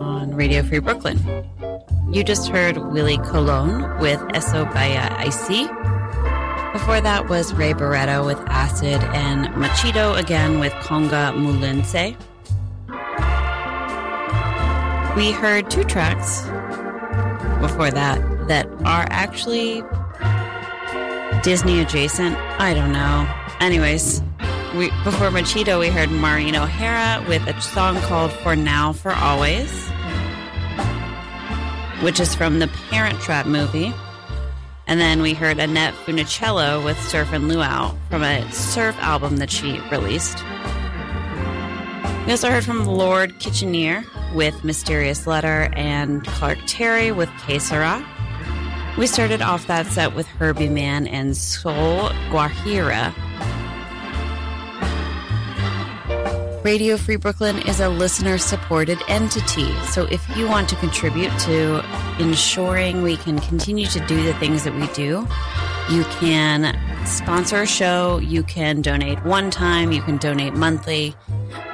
on 0.00 0.32
Radio 0.32 0.62
Free 0.62 0.78
Brooklyn. 0.78 1.18
You 2.12 2.22
just 2.22 2.48
heard 2.48 2.76
Willie 2.76 3.18
Colon 3.18 3.98
with 3.98 4.22
Eso 4.32 4.64
Baya 4.66 5.12
Icy. 5.18 5.66
Before 6.72 7.00
that 7.00 7.26
was 7.28 7.52
Ray 7.52 7.72
Barretto 7.72 8.24
with 8.24 8.38
Acid 8.46 9.02
and 9.12 9.48
Machito 9.56 10.16
again 10.16 10.60
with 10.60 10.72
Congo 10.84 11.32
Mulence. 11.32 12.16
We 15.16 15.32
heard 15.32 15.68
two 15.68 15.82
tracks 15.82 16.42
before 17.60 17.90
that 17.90 18.20
that 18.46 18.68
are 18.84 19.08
actually 19.10 19.82
Disney 21.42 21.80
adjacent. 21.80 22.36
I 22.60 22.72
don't 22.72 22.92
know. 22.92 23.28
Anyways, 23.58 24.22
we, 24.74 24.90
before 25.04 25.28
Machito, 25.28 25.78
we 25.78 25.88
heard 25.88 26.10
Maureen 26.10 26.56
O'Hara 26.56 27.26
with 27.28 27.46
a 27.46 27.60
song 27.60 27.96
called 28.02 28.32
For 28.32 28.56
Now, 28.56 28.92
For 28.92 29.12
Always, 29.12 29.70
which 32.02 32.18
is 32.18 32.34
from 32.34 32.58
the 32.58 32.68
Parent 32.90 33.20
Trap 33.20 33.46
movie. 33.46 33.92
And 34.86 34.98
then 34.98 35.20
we 35.20 35.34
heard 35.34 35.58
Annette 35.58 35.94
Funicello 35.94 36.82
with 36.82 36.98
Surf 37.02 37.32
and 37.32 37.48
Luau 37.48 37.94
from 38.08 38.22
a 38.22 38.50
surf 38.50 38.96
album 39.00 39.36
that 39.38 39.50
she 39.50 39.78
released. 39.90 40.42
We 42.26 42.32
also 42.32 42.50
heard 42.50 42.64
from 42.64 42.86
Lord 42.86 43.38
Kitchener 43.40 44.04
with 44.34 44.64
Mysterious 44.64 45.26
Letter 45.26 45.70
and 45.74 46.26
Clark 46.26 46.58
Terry 46.66 47.12
with 47.12 47.30
Que 47.46 47.58
Sera. 47.58 48.04
We 48.96 49.06
started 49.06 49.42
off 49.42 49.66
that 49.66 49.86
set 49.86 50.14
with 50.14 50.26
Herbie 50.26 50.68
Mann 50.68 51.06
and 51.06 51.36
Soul 51.36 52.08
Guajira 52.30 53.14
Radio 56.64 56.96
Free 56.96 57.16
Brooklyn 57.16 57.58
is 57.66 57.80
a 57.80 57.88
listener 57.88 58.38
supported 58.38 58.96
entity. 59.08 59.74
So 59.86 60.04
if 60.04 60.24
you 60.36 60.46
want 60.46 60.68
to 60.68 60.76
contribute 60.76 61.36
to 61.40 61.84
ensuring 62.20 63.02
we 63.02 63.16
can 63.16 63.40
continue 63.40 63.86
to 63.86 63.98
do 64.06 64.22
the 64.22 64.32
things 64.34 64.62
that 64.62 64.72
we 64.72 64.86
do, 64.94 65.26
you 65.90 66.04
can 66.20 66.78
sponsor 67.04 67.62
a 67.62 67.66
show, 67.66 68.18
you 68.18 68.44
can 68.44 68.80
donate 68.80 69.24
one 69.24 69.50
time, 69.50 69.90
you 69.90 70.02
can 70.02 70.18
donate 70.18 70.54
monthly. 70.54 71.16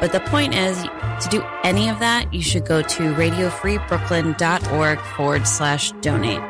But 0.00 0.12
the 0.12 0.20
point 0.20 0.54
is, 0.54 0.82
to 0.82 1.28
do 1.30 1.44
any 1.64 1.90
of 1.90 1.98
that, 1.98 2.32
you 2.32 2.40
should 2.40 2.64
go 2.64 2.80
to 2.80 3.02
radiofreebrooklyn.org 3.14 5.00
forward 5.00 5.46
slash 5.46 5.92
donate. 6.00 6.40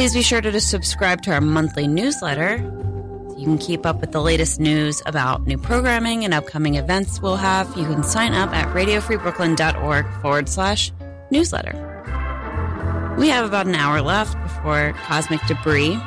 Please 0.00 0.14
be 0.14 0.22
sure 0.22 0.40
to 0.40 0.60
subscribe 0.62 1.20
to 1.24 1.30
our 1.30 1.42
monthly 1.42 1.86
newsletter. 1.86 2.56
So 3.28 3.36
you 3.36 3.44
can 3.44 3.58
keep 3.58 3.84
up 3.84 4.00
with 4.00 4.12
the 4.12 4.22
latest 4.22 4.58
news 4.58 5.02
about 5.04 5.46
new 5.46 5.58
programming 5.58 6.24
and 6.24 6.32
upcoming 6.32 6.76
events 6.76 7.20
we'll 7.20 7.36
have. 7.36 7.68
You 7.76 7.84
can 7.84 8.02
sign 8.02 8.32
up 8.32 8.48
at 8.54 8.66
radiofreebrooklyn.org 8.74 10.06
forward 10.22 10.48
slash 10.48 10.90
newsletter. 11.30 11.74
We 13.18 13.28
have 13.28 13.44
about 13.44 13.66
an 13.66 13.74
hour 13.74 14.00
left 14.00 14.42
before 14.42 14.94
Cosmic 15.04 15.42
Debris. 15.46 16.00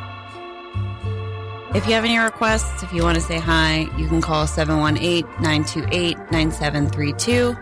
If 1.76 1.86
you 1.86 1.94
have 1.94 2.04
any 2.04 2.18
requests, 2.18 2.82
if 2.82 2.92
you 2.94 3.04
want 3.04 3.14
to 3.18 3.22
say 3.22 3.38
hi, 3.38 3.82
you 4.00 4.08
can 4.08 4.22
call 4.22 4.48
718 4.48 5.24
928 5.40 6.18
9732. 6.32 7.56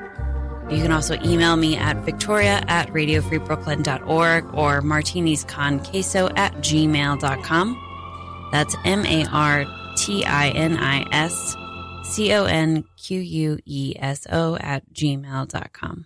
You 0.71 0.81
can 0.81 0.91
also 0.93 1.15
email 1.21 1.57
me 1.57 1.75
at 1.75 1.97
victoria 1.97 2.63
at 2.67 2.87
radiofreebrooklyn.org 2.89 4.45
or 4.53 4.81
martinisconqueso 4.81 6.31
at 6.37 6.53
gmail.com. 6.53 8.49
That's 8.53 8.75
M 8.85 9.05
A 9.05 9.25
R 9.25 9.65
T 9.97 10.23
I 10.23 10.49
N 10.49 10.77
I 10.77 11.05
S 11.11 11.55
C 12.03 12.33
O 12.33 12.45
N 12.45 12.85
Q 12.97 13.19
U 13.19 13.59
E 13.65 13.95
S 13.99 14.25
O 14.31 14.55
at 14.61 14.83
gmail.com. 14.93 16.05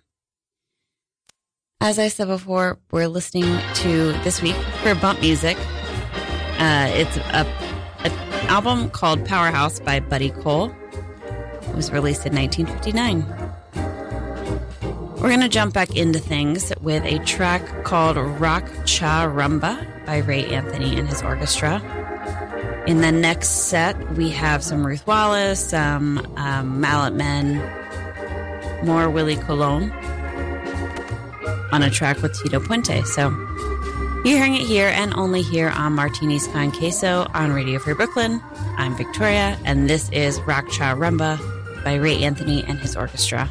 As 1.80 1.98
I 1.98 2.08
said 2.08 2.26
before, 2.26 2.80
we're 2.90 3.06
listening 3.06 3.60
to 3.74 4.12
this 4.24 4.42
week 4.42 4.56
for 4.82 4.94
bump 4.96 5.20
music. 5.20 5.56
Uh, 6.58 6.90
it's 6.92 7.16
a, 7.18 7.46
an 8.00 8.12
album 8.48 8.90
called 8.90 9.24
Powerhouse 9.26 9.78
by 9.78 10.00
Buddy 10.00 10.30
Cole. 10.30 10.74
It 11.62 11.74
was 11.74 11.92
released 11.92 12.26
in 12.26 12.34
1959. 12.34 13.45
We're 15.16 15.28
going 15.30 15.40
to 15.40 15.48
jump 15.48 15.72
back 15.72 15.96
into 15.96 16.18
things 16.18 16.72
with 16.82 17.02
a 17.04 17.18
track 17.20 17.84
called 17.84 18.18
Rock 18.18 18.68
Cha 18.84 19.26
Rumba 19.26 20.04
by 20.04 20.18
Ray 20.18 20.44
Anthony 20.44 20.98
and 20.98 21.08
his 21.08 21.22
orchestra. 21.22 21.80
In 22.86 23.00
the 23.00 23.10
next 23.10 23.48
set, 23.68 23.98
we 24.12 24.28
have 24.30 24.62
some 24.62 24.86
Ruth 24.86 25.06
Wallace, 25.06 25.70
some 25.70 26.18
um, 26.36 26.80
Mallet 26.80 27.14
Men, 27.14 27.56
more 28.84 29.08
Willie 29.08 29.36
Colon 29.36 29.90
on 31.72 31.82
a 31.82 31.90
track 31.90 32.20
with 32.20 32.38
Tito 32.38 32.60
Puente. 32.60 33.04
So 33.06 33.30
you're 34.24 34.36
hearing 34.36 34.54
it 34.54 34.66
here 34.66 34.88
and 34.88 35.14
only 35.14 35.40
here 35.40 35.70
on 35.70 35.94
Martini's 35.94 36.46
Con 36.48 36.70
Queso 36.70 37.26
on 37.32 37.52
Radio 37.52 37.78
Free 37.78 37.94
Brooklyn. 37.94 38.42
I'm 38.76 38.94
Victoria, 38.96 39.58
and 39.64 39.88
this 39.88 40.10
is 40.10 40.40
Rock 40.42 40.68
Cha 40.68 40.94
Rumba 40.94 41.38
by 41.82 41.94
Ray 41.94 42.22
Anthony 42.22 42.62
and 42.64 42.78
his 42.78 42.94
orchestra. 42.94 43.50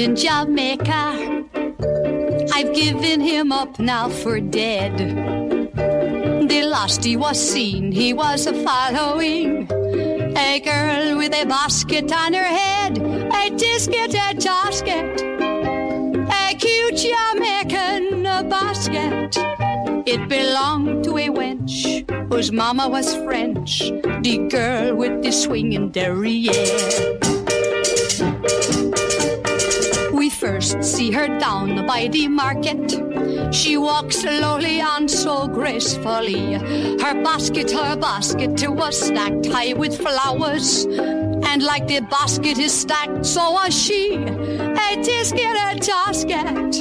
In 0.00 0.16
Jamaica. 0.16 1.44
I've 2.54 2.74
given 2.74 3.20
him 3.20 3.52
up 3.52 3.78
now 3.78 4.08
for 4.08 4.40
dead. 4.40 4.96
The 6.48 6.62
last 6.62 7.04
he 7.04 7.16
was 7.18 7.38
seen, 7.38 7.92
he 7.92 8.14
was 8.14 8.46
following 8.46 9.68
a 10.38 10.60
girl 10.60 11.18
with 11.18 11.34
a 11.34 11.44
basket 11.44 12.10
on 12.12 12.32
her 12.32 12.50
head, 12.62 12.96
a 12.96 13.50
disket, 13.50 14.14
a 14.14 14.34
tasket, 14.34 15.20
a 16.32 16.54
cute 16.54 16.96
Jamaican 16.96 18.22
basket. 18.48 19.36
It 20.06 20.26
belonged 20.30 21.04
to 21.04 21.18
a 21.18 21.28
wench 21.28 22.08
whose 22.32 22.50
mama 22.50 22.88
was 22.88 23.14
French, 23.16 23.80
the 24.22 24.48
girl 24.48 24.96
with 24.96 25.22
the 25.22 25.30
swinging 25.30 25.90
derriere. 25.90 27.18
First 30.40 30.82
see 30.82 31.10
her 31.10 31.28
down 31.38 31.86
by 31.86 32.08
the 32.08 32.26
market. 32.26 33.54
She 33.54 33.76
walks 33.76 34.20
slowly 34.20 34.80
and 34.80 35.10
so 35.10 35.46
gracefully. 35.46 36.54
Her 36.54 37.22
basket, 37.22 37.70
her 37.72 37.94
basket 37.94 38.66
was 38.66 38.98
stacked 38.98 39.44
high 39.44 39.74
with 39.74 40.00
flowers. 40.00 40.86
And 40.86 41.62
like 41.62 41.86
the 41.86 42.00
basket 42.00 42.56
is 42.56 42.72
stacked, 42.72 43.26
so 43.26 43.50
was 43.50 43.78
she. 43.78 44.14
A 44.14 44.96
tisket, 45.04 45.56
a 45.68 45.78
tasket, 45.78 46.80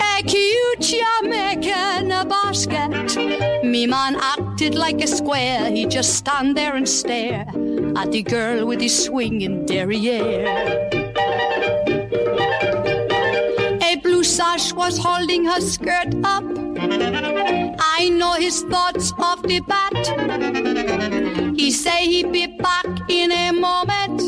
a 0.00 0.22
cute 0.22 0.80
Jamaican 0.80 2.08
basket. 2.26 3.64
Me 3.64 3.86
man 3.86 4.16
acted 4.16 4.74
like 4.74 5.02
a 5.02 5.06
square. 5.06 5.70
He 5.70 5.84
just 5.84 6.14
stand 6.14 6.56
there 6.56 6.74
and 6.74 6.88
stare 6.88 7.44
at 7.96 8.12
the 8.12 8.22
girl 8.22 8.66
with 8.66 8.78
the 8.78 8.88
swinging 8.88 9.66
derriere. 9.66 10.97
Sash 14.38 14.72
was 14.72 14.96
holding 14.96 15.44
her 15.44 15.60
skirt 15.60 16.14
up. 16.22 16.44
I 17.98 18.08
know 18.08 18.34
his 18.34 18.62
thoughts 18.62 19.12
of 19.18 19.42
the 19.42 19.58
bat. 19.58 20.02
He 21.58 21.72
say 21.72 22.06
he 22.06 22.22
be 22.22 22.46
back 22.46 22.86
in 23.08 23.32
a 23.32 23.50
moment. 23.50 24.22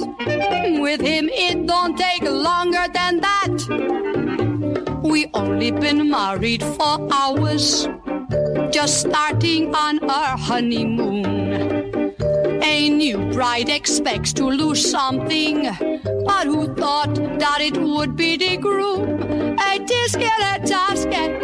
With 0.83 1.01
him, 1.01 1.29
it 1.33 1.65
don't 1.65 1.97
take 1.97 2.23
longer 2.23 2.87
than 2.93 3.21
that. 3.21 3.55
We 5.05 5.31
only 5.33 5.71
been 5.71 6.11
married 6.11 6.65
for 6.65 6.97
hours, 7.13 7.87
just 8.73 9.03
starting 9.03 9.73
on 9.73 10.03
our 10.11 10.37
honeymoon. 10.37 11.25
A 12.65 12.89
new 12.89 13.19
bride 13.31 13.69
expects 13.69 14.33
to 14.33 14.45
lose 14.47 14.91
something, 14.91 15.67
but 16.31 16.47
who 16.47 16.63
thought 16.75 17.15
that 17.43 17.61
it 17.61 17.77
would 17.77 18.15
be 18.15 18.37
the 18.37 18.57
groom? 18.57 19.03
A 19.71 19.73
disket, 19.91 20.41
a 20.53 20.55
tasket, 20.73 21.35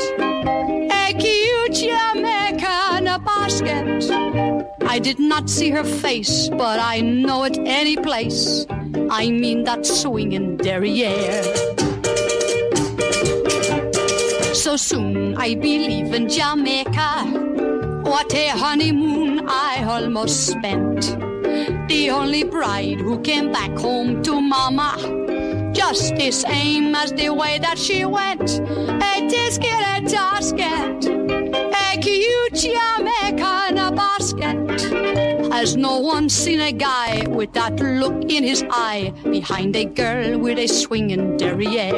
a 1.03 1.07
cute 1.23 1.75
Jamaican 1.83 3.05
basket. 3.25 4.11
I 4.95 4.99
did 4.99 5.19
not 5.19 5.51
see 5.51 5.71
her 5.71 5.85
face, 5.85 6.49
but 6.49 6.79
I 6.79 7.01
know 7.01 7.45
it 7.45 7.59
any 7.59 7.97
place. 7.97 8.67
I 9.11 9.31
mean 9.31 9.65
that 9.65 9.85
swinging 9.85 10.57
derriere. 10.57 11.43
So 14.55 14.77
soon 14.77 15.37
I 15.37 15.55
believe 15.55 16.15
in 16.15 16.29
Jamaica. 16.29 17.11
What 18.13 18.33
a 18.35 18.49
honeymoon 18.65 19.49
I 19.49 19.85
almost 19.85 20.47
spent. 20.47 21.26
The 21.89 22.11
only 22.11 22.45
bride 22.45 23.01
who 23.01 23.21
came 23.21 23.53
back 23.53 23.77
home 23.79 24.23
to 24.25 24.41
mama. 24.41 25.73
Just 25.73 26.17
the 26.17 26.31
same 26.31 26.95
as 26.95 27.13
the 27.13 27.31
way 27.31 27.59
that 27.59 27.79
she 27.79 28.05
went. 28.05 28.61
A 28.61 29.13
tisket, 29.31 29.81
a 29.95 30.01
tasket, 30.05 31.07
a 31.75 32.01
cute 32.01 32.55
Jamaican 32.55 33.95
basket. 33.95 35.53
Has 35.53 35.77
no 35.77 35.99
one 35.99 36.29
seen 36.29 36.61
a 36.61 36.73
guy 36.73 37.27
with 37.29 37.53
that 37.55 37.81
look 37.81 38.31
in 38.31 38.45
his 38.45 38.65
eye 38.71 39.13
behind 39.25 39.75
a 39.77 39.85
girl 39.85 40.39
with 40.39 40.59
a 40.59 40.67
swinging 40.67 41.37
derriere? 41.37 41.95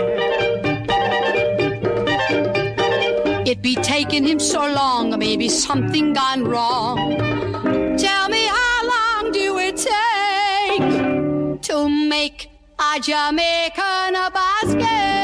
It 3.47 3.63
be 3.63 3.75
taking 3.77 4.25
him 4.25 4.39
so 4.39 4.61
long, 4.61 5.19
maybe 5.19 5.49
something 5.49 6.13
gone 6.13 6.45
wrong. 6.45 7.38
To 11.69 11.87
make 11.87 12.49
a 12.79 12.99
Jamaican 12.99 14.15
basket? 14.33 15.18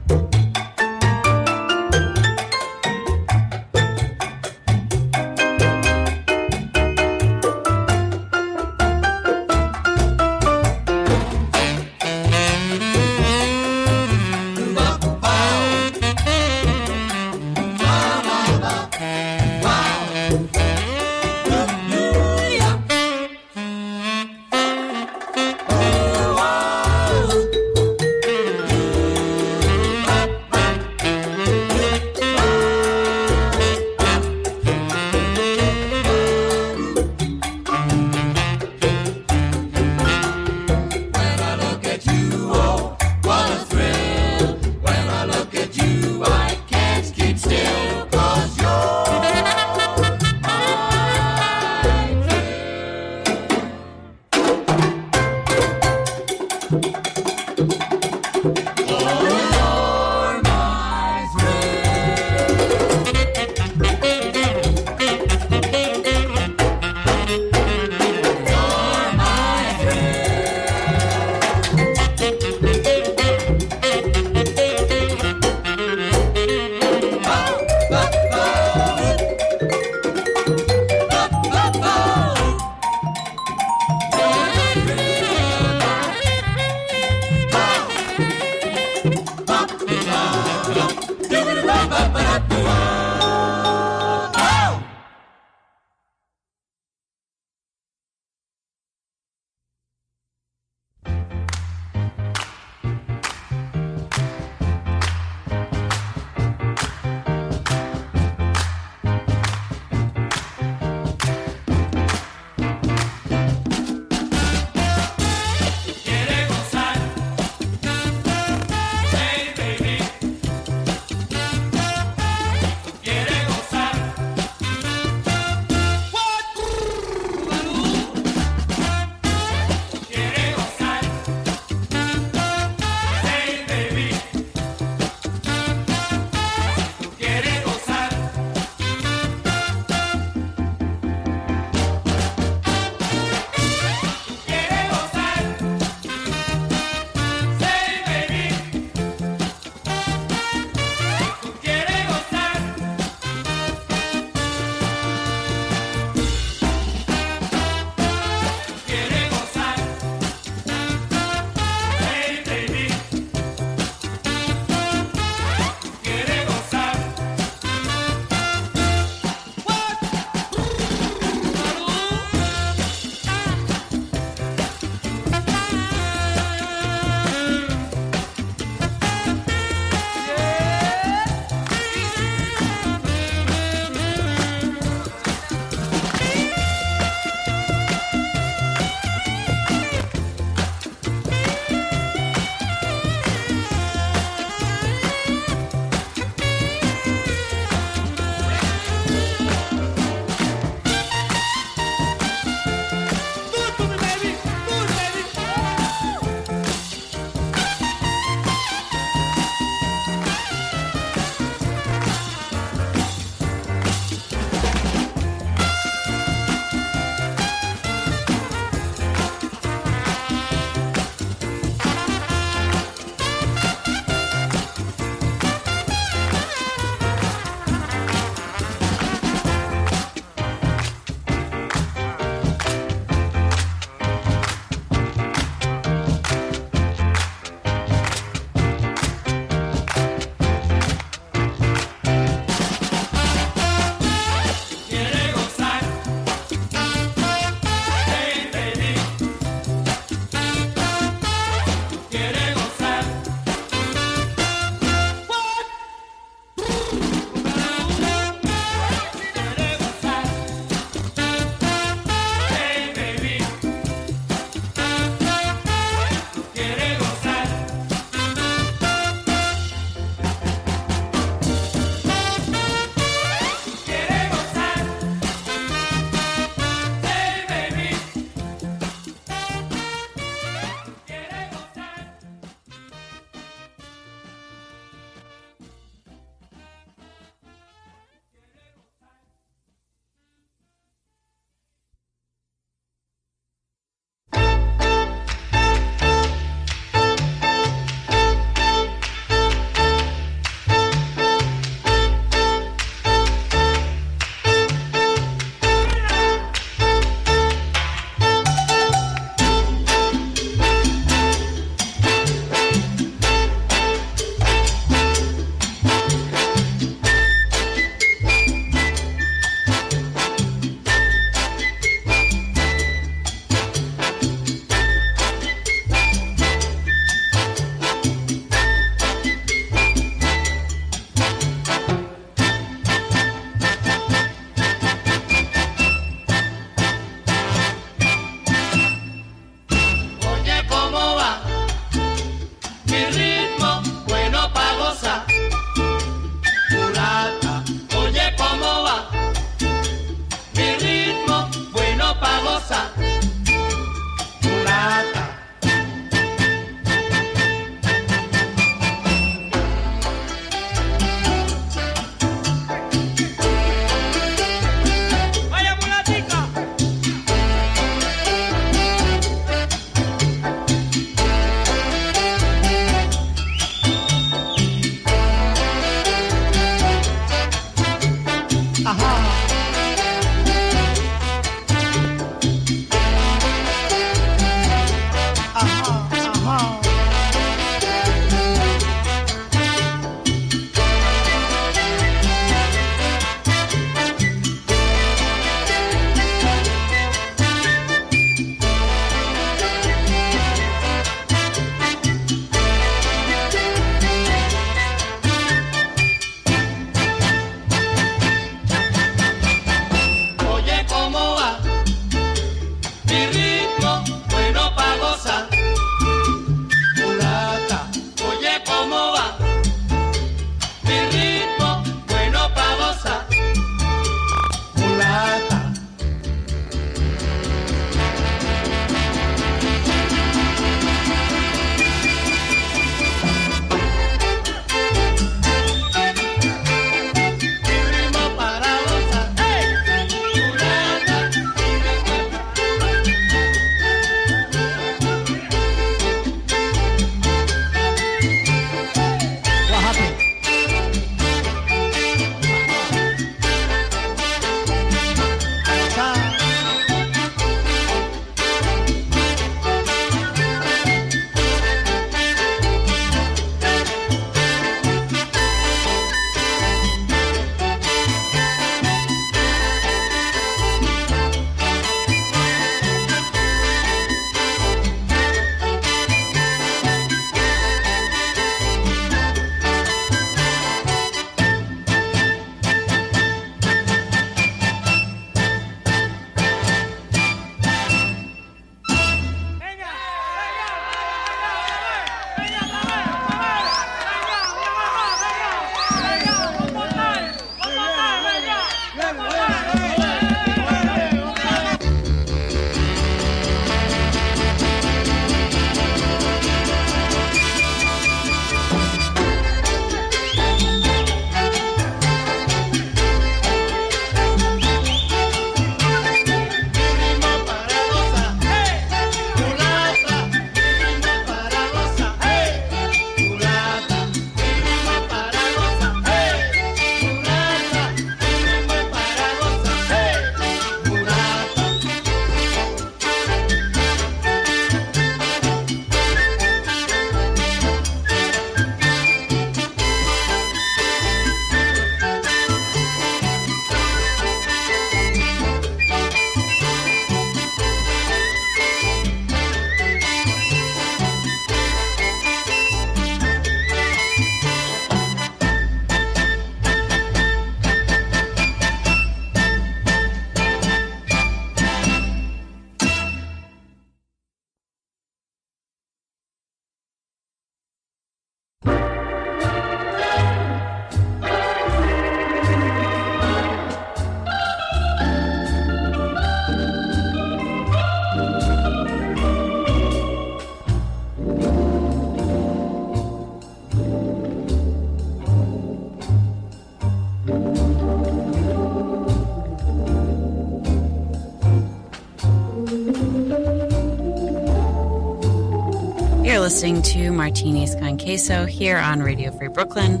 Listening 596.42 596.82
to 596.82 597.12
Martinis 597.12 597.76
con 597.76 597.96
Queso 597.96 598.46
here 598.46 598.76
on 598.76 599.00
Radio 599.00 599.30
Free 599.30 599.46
Brooklyn. 599.46 600.00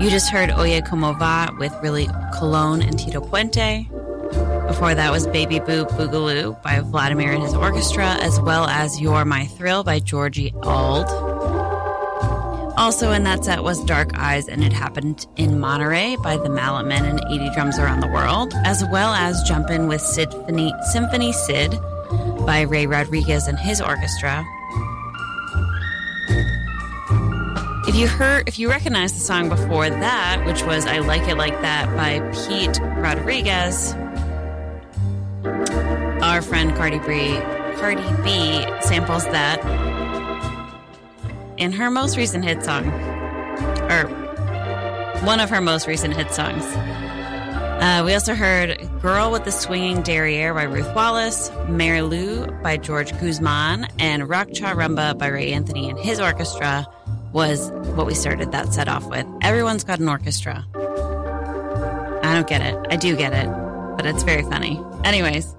You 0.00 0.08
just 0.08 0.30
heard 0.30 0.50
Oye 0.50 0.80
Como 0.80 1.12
Va 1.12 1.54
with 1.58 1.74
Really 1.82 2.08
Cologne 2.32 2.80
and 2.80 2.98
Tito 2.98 3.20
Puente. 3.20 3.86
Before 4.66 4.94
that 4.94 5.12
was 5.12 5.26
Baby 5.26 5.60
Boop 5.60 5.90
Boogaloo 5.90 6.62
by 6.62 6.80
Vladimir 6.80 7.32
and 7.32 7.42
his 7.42 7.52
orchestra, 7.52 8.16
as 8.22 8.40
well 8.40 8.64
as 8.64 8.98
You're 8.98 9.26
My 9.26 9.44
Thrill 9.44 9.84
by 9.84 9.98
Georgie 9.98 10.54
Auld. 10.62 11.06
Also 12.78 13.12
in 13.12 13.24
that 13.24 13.44
set 13.44 13.62
was 13.62 13.84
Dark 13.84 14.12
Eyes 14.14 14.48
and 14.48 14.64
It 14.64 14.72
Happened 14.72 15.26
in 15.36 15.60
Monterey 15.60 16.16
by 16.22 16.38
the 16.38 16.48
Mallet 16.48 16.86
Men 16.86 17.04
and 17.04 17.20
80 17.30 17.50
Drums 17.50 17.78
Around 17.78 18.00
the 18.00 18.08
World, 18.08 18.54
as 18.64 18.82
well 18.86 19.12
as 19.12 19.42
Jumpin' 19.42 19.86
with 19.86 20.00
Symphony 20.00 21.32
Sid 21.34 21.78
by 22.46 22.62
Ray 22.62 22.86
Rodriguez 22.86 23.46
and 23.48 23.58
his 23.58 23.78
orchestra. 23.78 24.42
If 27.92 27.98
you 27.98 28.08
heard, 28.08 28.48
if 28.48 28.58
you 28.58 28.70
recognize 28.70 29.12
the 29.12 29.20
song 29.20 29.50
before 29.50 29.90
that, 29.90 30.46
which 30.46 30.62
was 30.62 30.86
"I 30.86 31.00
Like 31.00 31.28
It 31.28 31.36
Like 31.36 31.60
That" 31.60 31.94
by 31.94 32.20
Pete 32.32 32.80
Rodriguez, 32.96 33.92
our 36.22 36.40
friend 36.40 36.74
Cardi 36.74 37.00
B, 37.00 37.38
Cardi 37.76 38.02
B 38.24 38.64
samples 38.80 39.26
that 39.26 39.60
in 41.58 41.70
her 41.72 41.90
most 41.90 42.16
recent 42.16 42.46
hit 42.46 42.64
song, 42.64 42.86
or 43.90 44.06
one 45.26 45.38
of 45.38 45.50
her 45.50 45.60
most 45.60 45.86
recent 45.86 46.16
hit 46.16 46.32
songs. 46.32 46.64
Uh, 46.64 48.02
we 48.06 48.14
also 48.14 48.34
heard 48.34 48.80
Girl 49.02 49.30
with 49.30 49.44
the 49.44 49.52
Swinging 49.52 50.00
Derriere 50.00 50.54
by 50.54 50.62
Ruth 50.62 50.94
Wallace, 50.94 51.50
Mary 51.68 52.00
Lou 52.00 52.46
by 52.62 52.78
George 52.78 53.12
Guzman, 53.20 53.86
and 53.98 54.30
Rock 54.30 54.48
Cha 54.54 54.72
Rumba 54.72 55.18
by 55.18 55.26
Ray 55.26 55.52
Anthony 55.52 55.90
and 55.90 55.98
his 55.98 56.20
orchestra 56.20 56.86
was 57.32 57.70
what 57.94 58.06
we 58.06 58.14
started 58.14 58.52
that 58.52 58.72
set 58.72 58.88
off 58.88 59.06
with. 59.06 59.26
Everyone's 59.42 59.84
got 59.84 59.98
an 59.98 60.08
orchestra. 60.08 60.66
I 60.74 62.34
don't 62.34 62.46
get 62.46 62.60
it. 62.60 62.78
I 62.90 62.96
do 62.96 63.16
get 63.16 63.32
it, 63.32 63.48
but 63.96 64.06
it's 64.06 64.22
very 64.22 64.42
funny. 64.42 64.80
Anyways, 65.04 65.54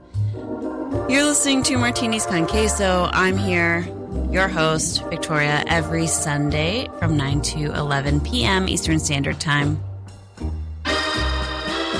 you're 1.10 1.24
listening 1.24 1.64
to 1.64 1.78
Martinis 1.78 2.26
con 2.26 2.48
Queso. 2.48 3.10
I'm 3.12 3.38
here, 3.38 3.88
your 4.32 4.48
host, 4.48 5.04
Victoria, 5.10 5.64
every 5.68 6.08
Sunday 6.08 6.90
from 7.00 7.18
9 7.18 7.41
to 7.41 7.74
11 7.74 8.22
p.m. 8.22 8.68
Eastern 8.70 9.00
Standard 9.00 9.40
Time. 9.40 9.84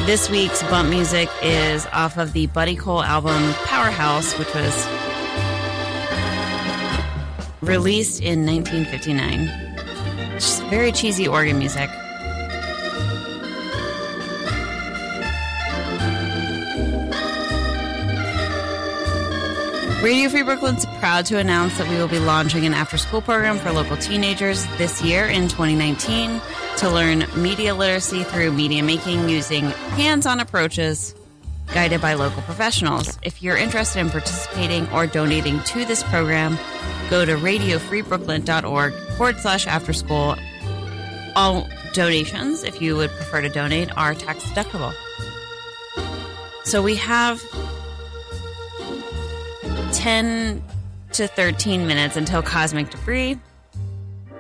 This 0.06 0.30
week's 0.30 0.62
bump 0.64 0.90
music 0.90 1.30
is 1.42 1.86
off 1.94 2.18
of 2.18 2.34
the 2.34 2.48
Buddy 2.48 2.76
Cole 2.76 3.02
album 3.02 3.54
Powerhouse, 3.66 4.38
which 4.38 4.54
was 4.54 4.86
released 7.64 8.22
in 8.22 8.46
1959. 8.46 9.50
Just 10.34 10.64
very 10.66 10.92
cheesy 10.92 11.28
organ 11.28 11.58
music. 11.58 11.90
Radio 20.04 20.28
Free 20.28 20.44
Brooklyn's 20.44 20.86
proud 21.00 21.26
to 21.28 21.38
announce 21.38 21.78
that 21.78 21.88
we 21.88 21.96
will 21.96 22.10
be 22.10 22.20
launching 22.20 22.66
an 22.66 22.74
after 22.74 22.98
school 22.98 23.22
program 23.22 23.58
for 23.58 23.72
local 23.72 23.96
teenagers 23.96 24.66
this 24.78 25.02
year 25.02 25.28
in 25.28 25.44
2019 25.48 26.42
to 26.80 26.90
learn 26.90 27.26
media 27.38 27.74
literacy 27.74 28.24
through 28.24 28.52
media 28.52 28.84
making 28.84 29.30
using 29.30 29.64
hands 29.96 30.26
on 30.26 30.42
approaches 30.42 31.16
guided 31.68 32.02
by 32.02 32.14
local 32.14 32.42
professionals. 32.44 33.18
If 33.22 33.42
you're 33.42 33.58
interested 33.58 34.00
in 34.00 34.10
participating 34.10 34.90
or 34.92 35.08
donating 35.08 35.62
to 35.64 35.86
this 35.86 36.04
program, 36.04 36.58
go 37.10 37.26
to 37.26 37.36
radiofreebrooklyn.org 37.36 38.94
forward 39.18 39.40
slash 39.40 39.68
after 39.68 39.94
school. 39.94 40.36
All 41.36 41.68
donations, 41.94 42.64
if 42.64 42.82
you 42.82 42.96
would 42.96 43.10
prefer 43.12 43.42
to 43.42 43.50
donate, 43.50 43.96
are 43.98 44.14
tax 44.14 44.44
deductible. 44.46 44.94
So 46.64 46.82
we 46.82 46.96
have 46.96 47.42
10 49.94 50.64
to 51.14 51.28
13 51.28 51.88
minutes 51.88 52.18
until 52.18 52.42
Cosmic 52.42 52.90
Debris. 52.90 53.40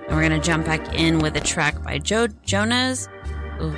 And 0.07 0.15
we're 0.17 0.27
going 0.27 0.39
to 0.39 0.45
jump 0.45 0.65
back 0.65 0.93
in 0.95 1.19
with 1.19 1.35
a 1.35 1.41
track 1.41 1.81
by 1.83 1.97
Joe 1.99 2.27
Jonas. 2.45 3.07
ooh, 3.61 3.75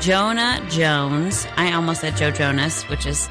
Jonah 0.00 0.66
Jones. 0.70 1.46
I 1.58 1.72
almost 1.72 2.00
said 2.00 2.16
Joe 2.16 2.30
Jonas, 2.30 2.84
which 2.88 3.04
is 3.04 3.28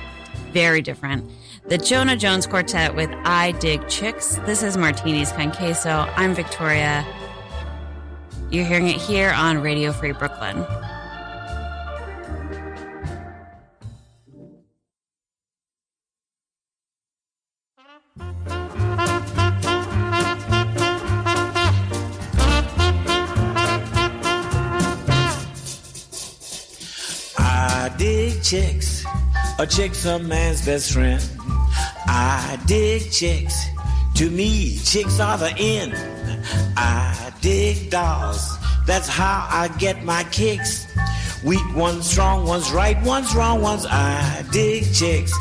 very 0.51 0.83
different. 0.83 1.27
The 1.67 1.79
Jonah 1.79 2.15
Jones 2.15 2.45
Quartet 2.45 2.95
with 2.95 3.09
I 3.25 3.53
Dig 3.53 3.87
Chicks. 3.87 4.35
This 4.45 4.61
is 4.61 4.77
Martinis 4.77 5.31
Con 5.31 5.51
Queso. 5.51 5.89
I'm 5.89 6.35
Victoria. 6.35 7.03
You're 8.51 8.65
hearing 8.65 8.87
it 8.87 8.97
here 8.97 9.31
on 9.31 9.63
Radio 9.63 9.91
Free 9.91 10.11
Brooklyn. 10.11 10.63
Chicks. 28.49 29.05
A 29.59 29.67
chick's 29.67 30.05
a 30.05 30.17
man's 30.17 30.65
best 30.65 30.91
friend. 30.91 31.21
I 32.07 32.59
dig 32.65 33.11
chicks. 33.11 33.67
To 34.15 34.31
me, 34.31 34.79
chicks 34.79 35.19
are 35.19 35.37
the 35.37 35.53
end. 35.55 35.93
I 36.75 37.31
dig 37.41 37.91
dolls. 37.91 38.57
That's 38.87 39.07
how 39.07 39.47
I 39.51 39.67
get 39.77 40.03
my 40.03 40.23
kicks. 40.31 40.87
Weak 41.43 41.75
ones, 41.75 42.09
strong 42.09 42.45
ones, 42.45 42.71
right 42.71 43.01
ones, 43.03 43.33
wrong 43.33 43.61
ones. 43.61 43.85
I 43.89 44.43
dig 44.51 44.93
chicks. 44.93 45.33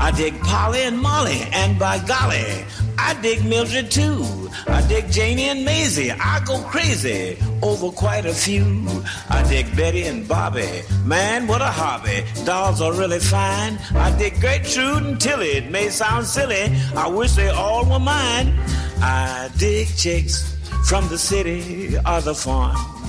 I 0.00 0.10
dig 0.10 0.38
Polly 0.40 0.82
and 0.82 0.98
Molly, 0.98 1.46
and 1.52 1.78
by 1.78 1.98
golly, 2.00 2.64
I 2.98 3.14
dig 3.22 3.44
Mildred 3.44 3.90
too. 3.90 4.50
I 4.66 4.84
dig 4.88 5.10
Janie 5.10 5.48
and 5.50 5.64
Maisie. 5.64 6.10
I 6.10 6.42
go 6.44 6.60
crazy 6.62 7.38
over 7.62 7.90
quite 7.90 8.26
a 8.26 8.34
few. 8.34 8.86
I 9.30 9.42
dig 9.48 9.74
Betty 9.76 10.02
and 10.04 10.26
Bobby. 10.26 10.82
Man, 11.04 11.46
what 11.46 11.60
a 11.60 11.66
hobby. 11.66 12.24
Dolls 12.44 12.80
are 12.80 12.92
really 12.92 13.20
fine. 13.20 13.78
I 13.94 14.16
dig 14.18 14.40
Gertrude 14.40 15.04
and 15.04 15.20
Tilly. 15.20 15.52
It 15.58 15.70
may 15.70 15.88
sound 15.88 16.26
silly. 16.26 16.64
I 16.96 17.06
wish 17.06 17.32
they 17.32 17.48
all 17.48 17.84
were 17.84 18.00
mine. 18.00 18.58
I 19.00 19.50
dig 19.56 19.88
chicks 19.96 20.56
from 20.88 21.08
the 21.08 21.18
city 21.18 21.96
or 21.98 22.20
the 22.20 22.34
farm. 22.34 23.03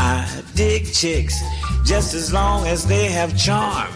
I 0.00 0.42
dig 0.54 0.92
chicks 0.92 1.34
just 1.84 2.14
as 2.14 2.32
long 2.32 2.66
as 2.66 2.86
they 2.86 3.06
have 3.06 3.36
charm. 3.36 3.88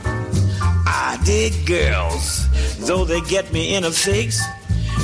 I 0.84 1.18
dig 1.24 1.64
girls, 1.64 2.48
though 2.80 3.04
they 3.04 3.20
get 3.20 3.52
me 3.52 3.74
in 3.74 3.84
a 3.84 3.90
fix. 3.90 4.42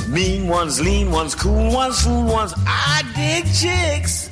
Mean 0.09 0.47
ones, 0.47 0.81
lean 0.81 1.11
ones, 1.11 1.35
cool 1.35 1.71
ones, 1.71 2.01
fool 2.03 2.25
ones. 2.25 2.53
I 2.67 3.03
dig 3.15 3.45
chicks. 3.53 4.29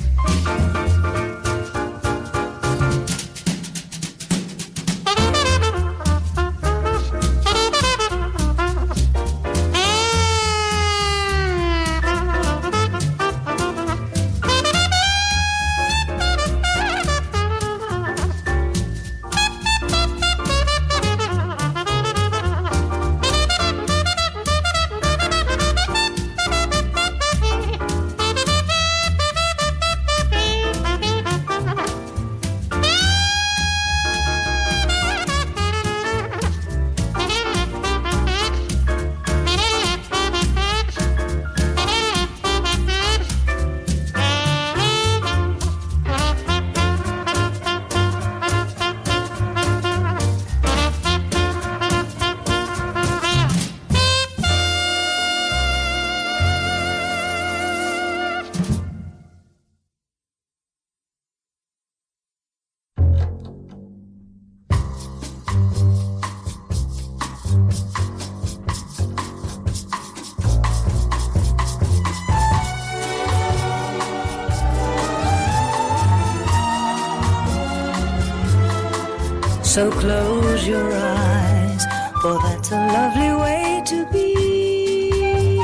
So 79.77 79.91
close 79.91 80.67
your 80.67 80.91
eyes, 80.91 81.85
for 82.23 82.41
that's 82.41 82.71
a 82.71 82.81
lovely 82.97 83.31
way 83.43 83.83
to 83.85 84.07
be. 84.11 85.59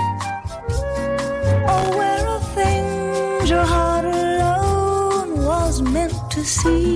Oh, 1.67 1.97
where 1.97 2.27
are 2.27 2.45
things 2.53 3.49
your 3.49 3.65
heart 3.65 4.05
alone 4.05 5.43
was 5.43 5.81
meant 5.81 6.13
to 6.29 6.45
see? 6.45 6.93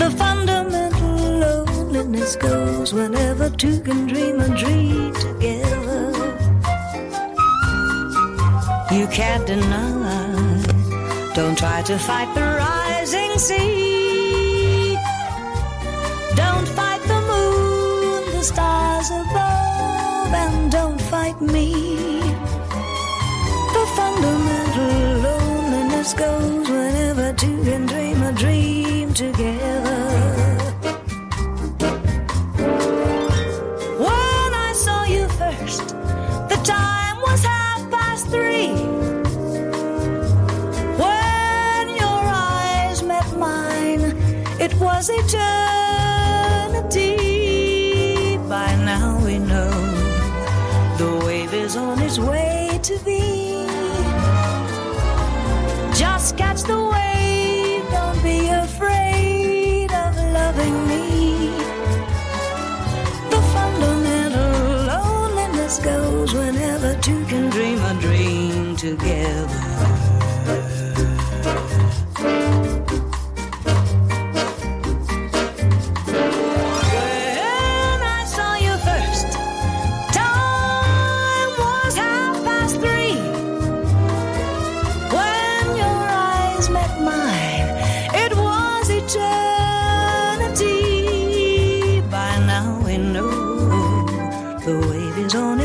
The 0.00 0.10
fundamental 0.16 1.16
loneliness 1.44 2.34
goes 2.36 2.94
whenever 2.94 3.50
two 3.50 3.80
can 3.80 4.06
dream 4.06 4.40
a 4.40 4.48
dream 4.56 5.12
together. 5.12 6.08
You 8.90 9.06
can't 9.08 9.46
deny, 9.46 10.62
don't 11.34 11.58
try 11.58 11.82
to 11.82 11.98
fight 11.98 12.34
the 12.34 12.47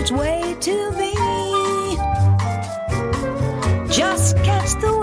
its 0.03 0.11
way 0.11 0.53
to 0.59 0.91
me. 0.99 1.13
Just 3.89 4.35
catch 4.43 4.71
the 4.81 5.02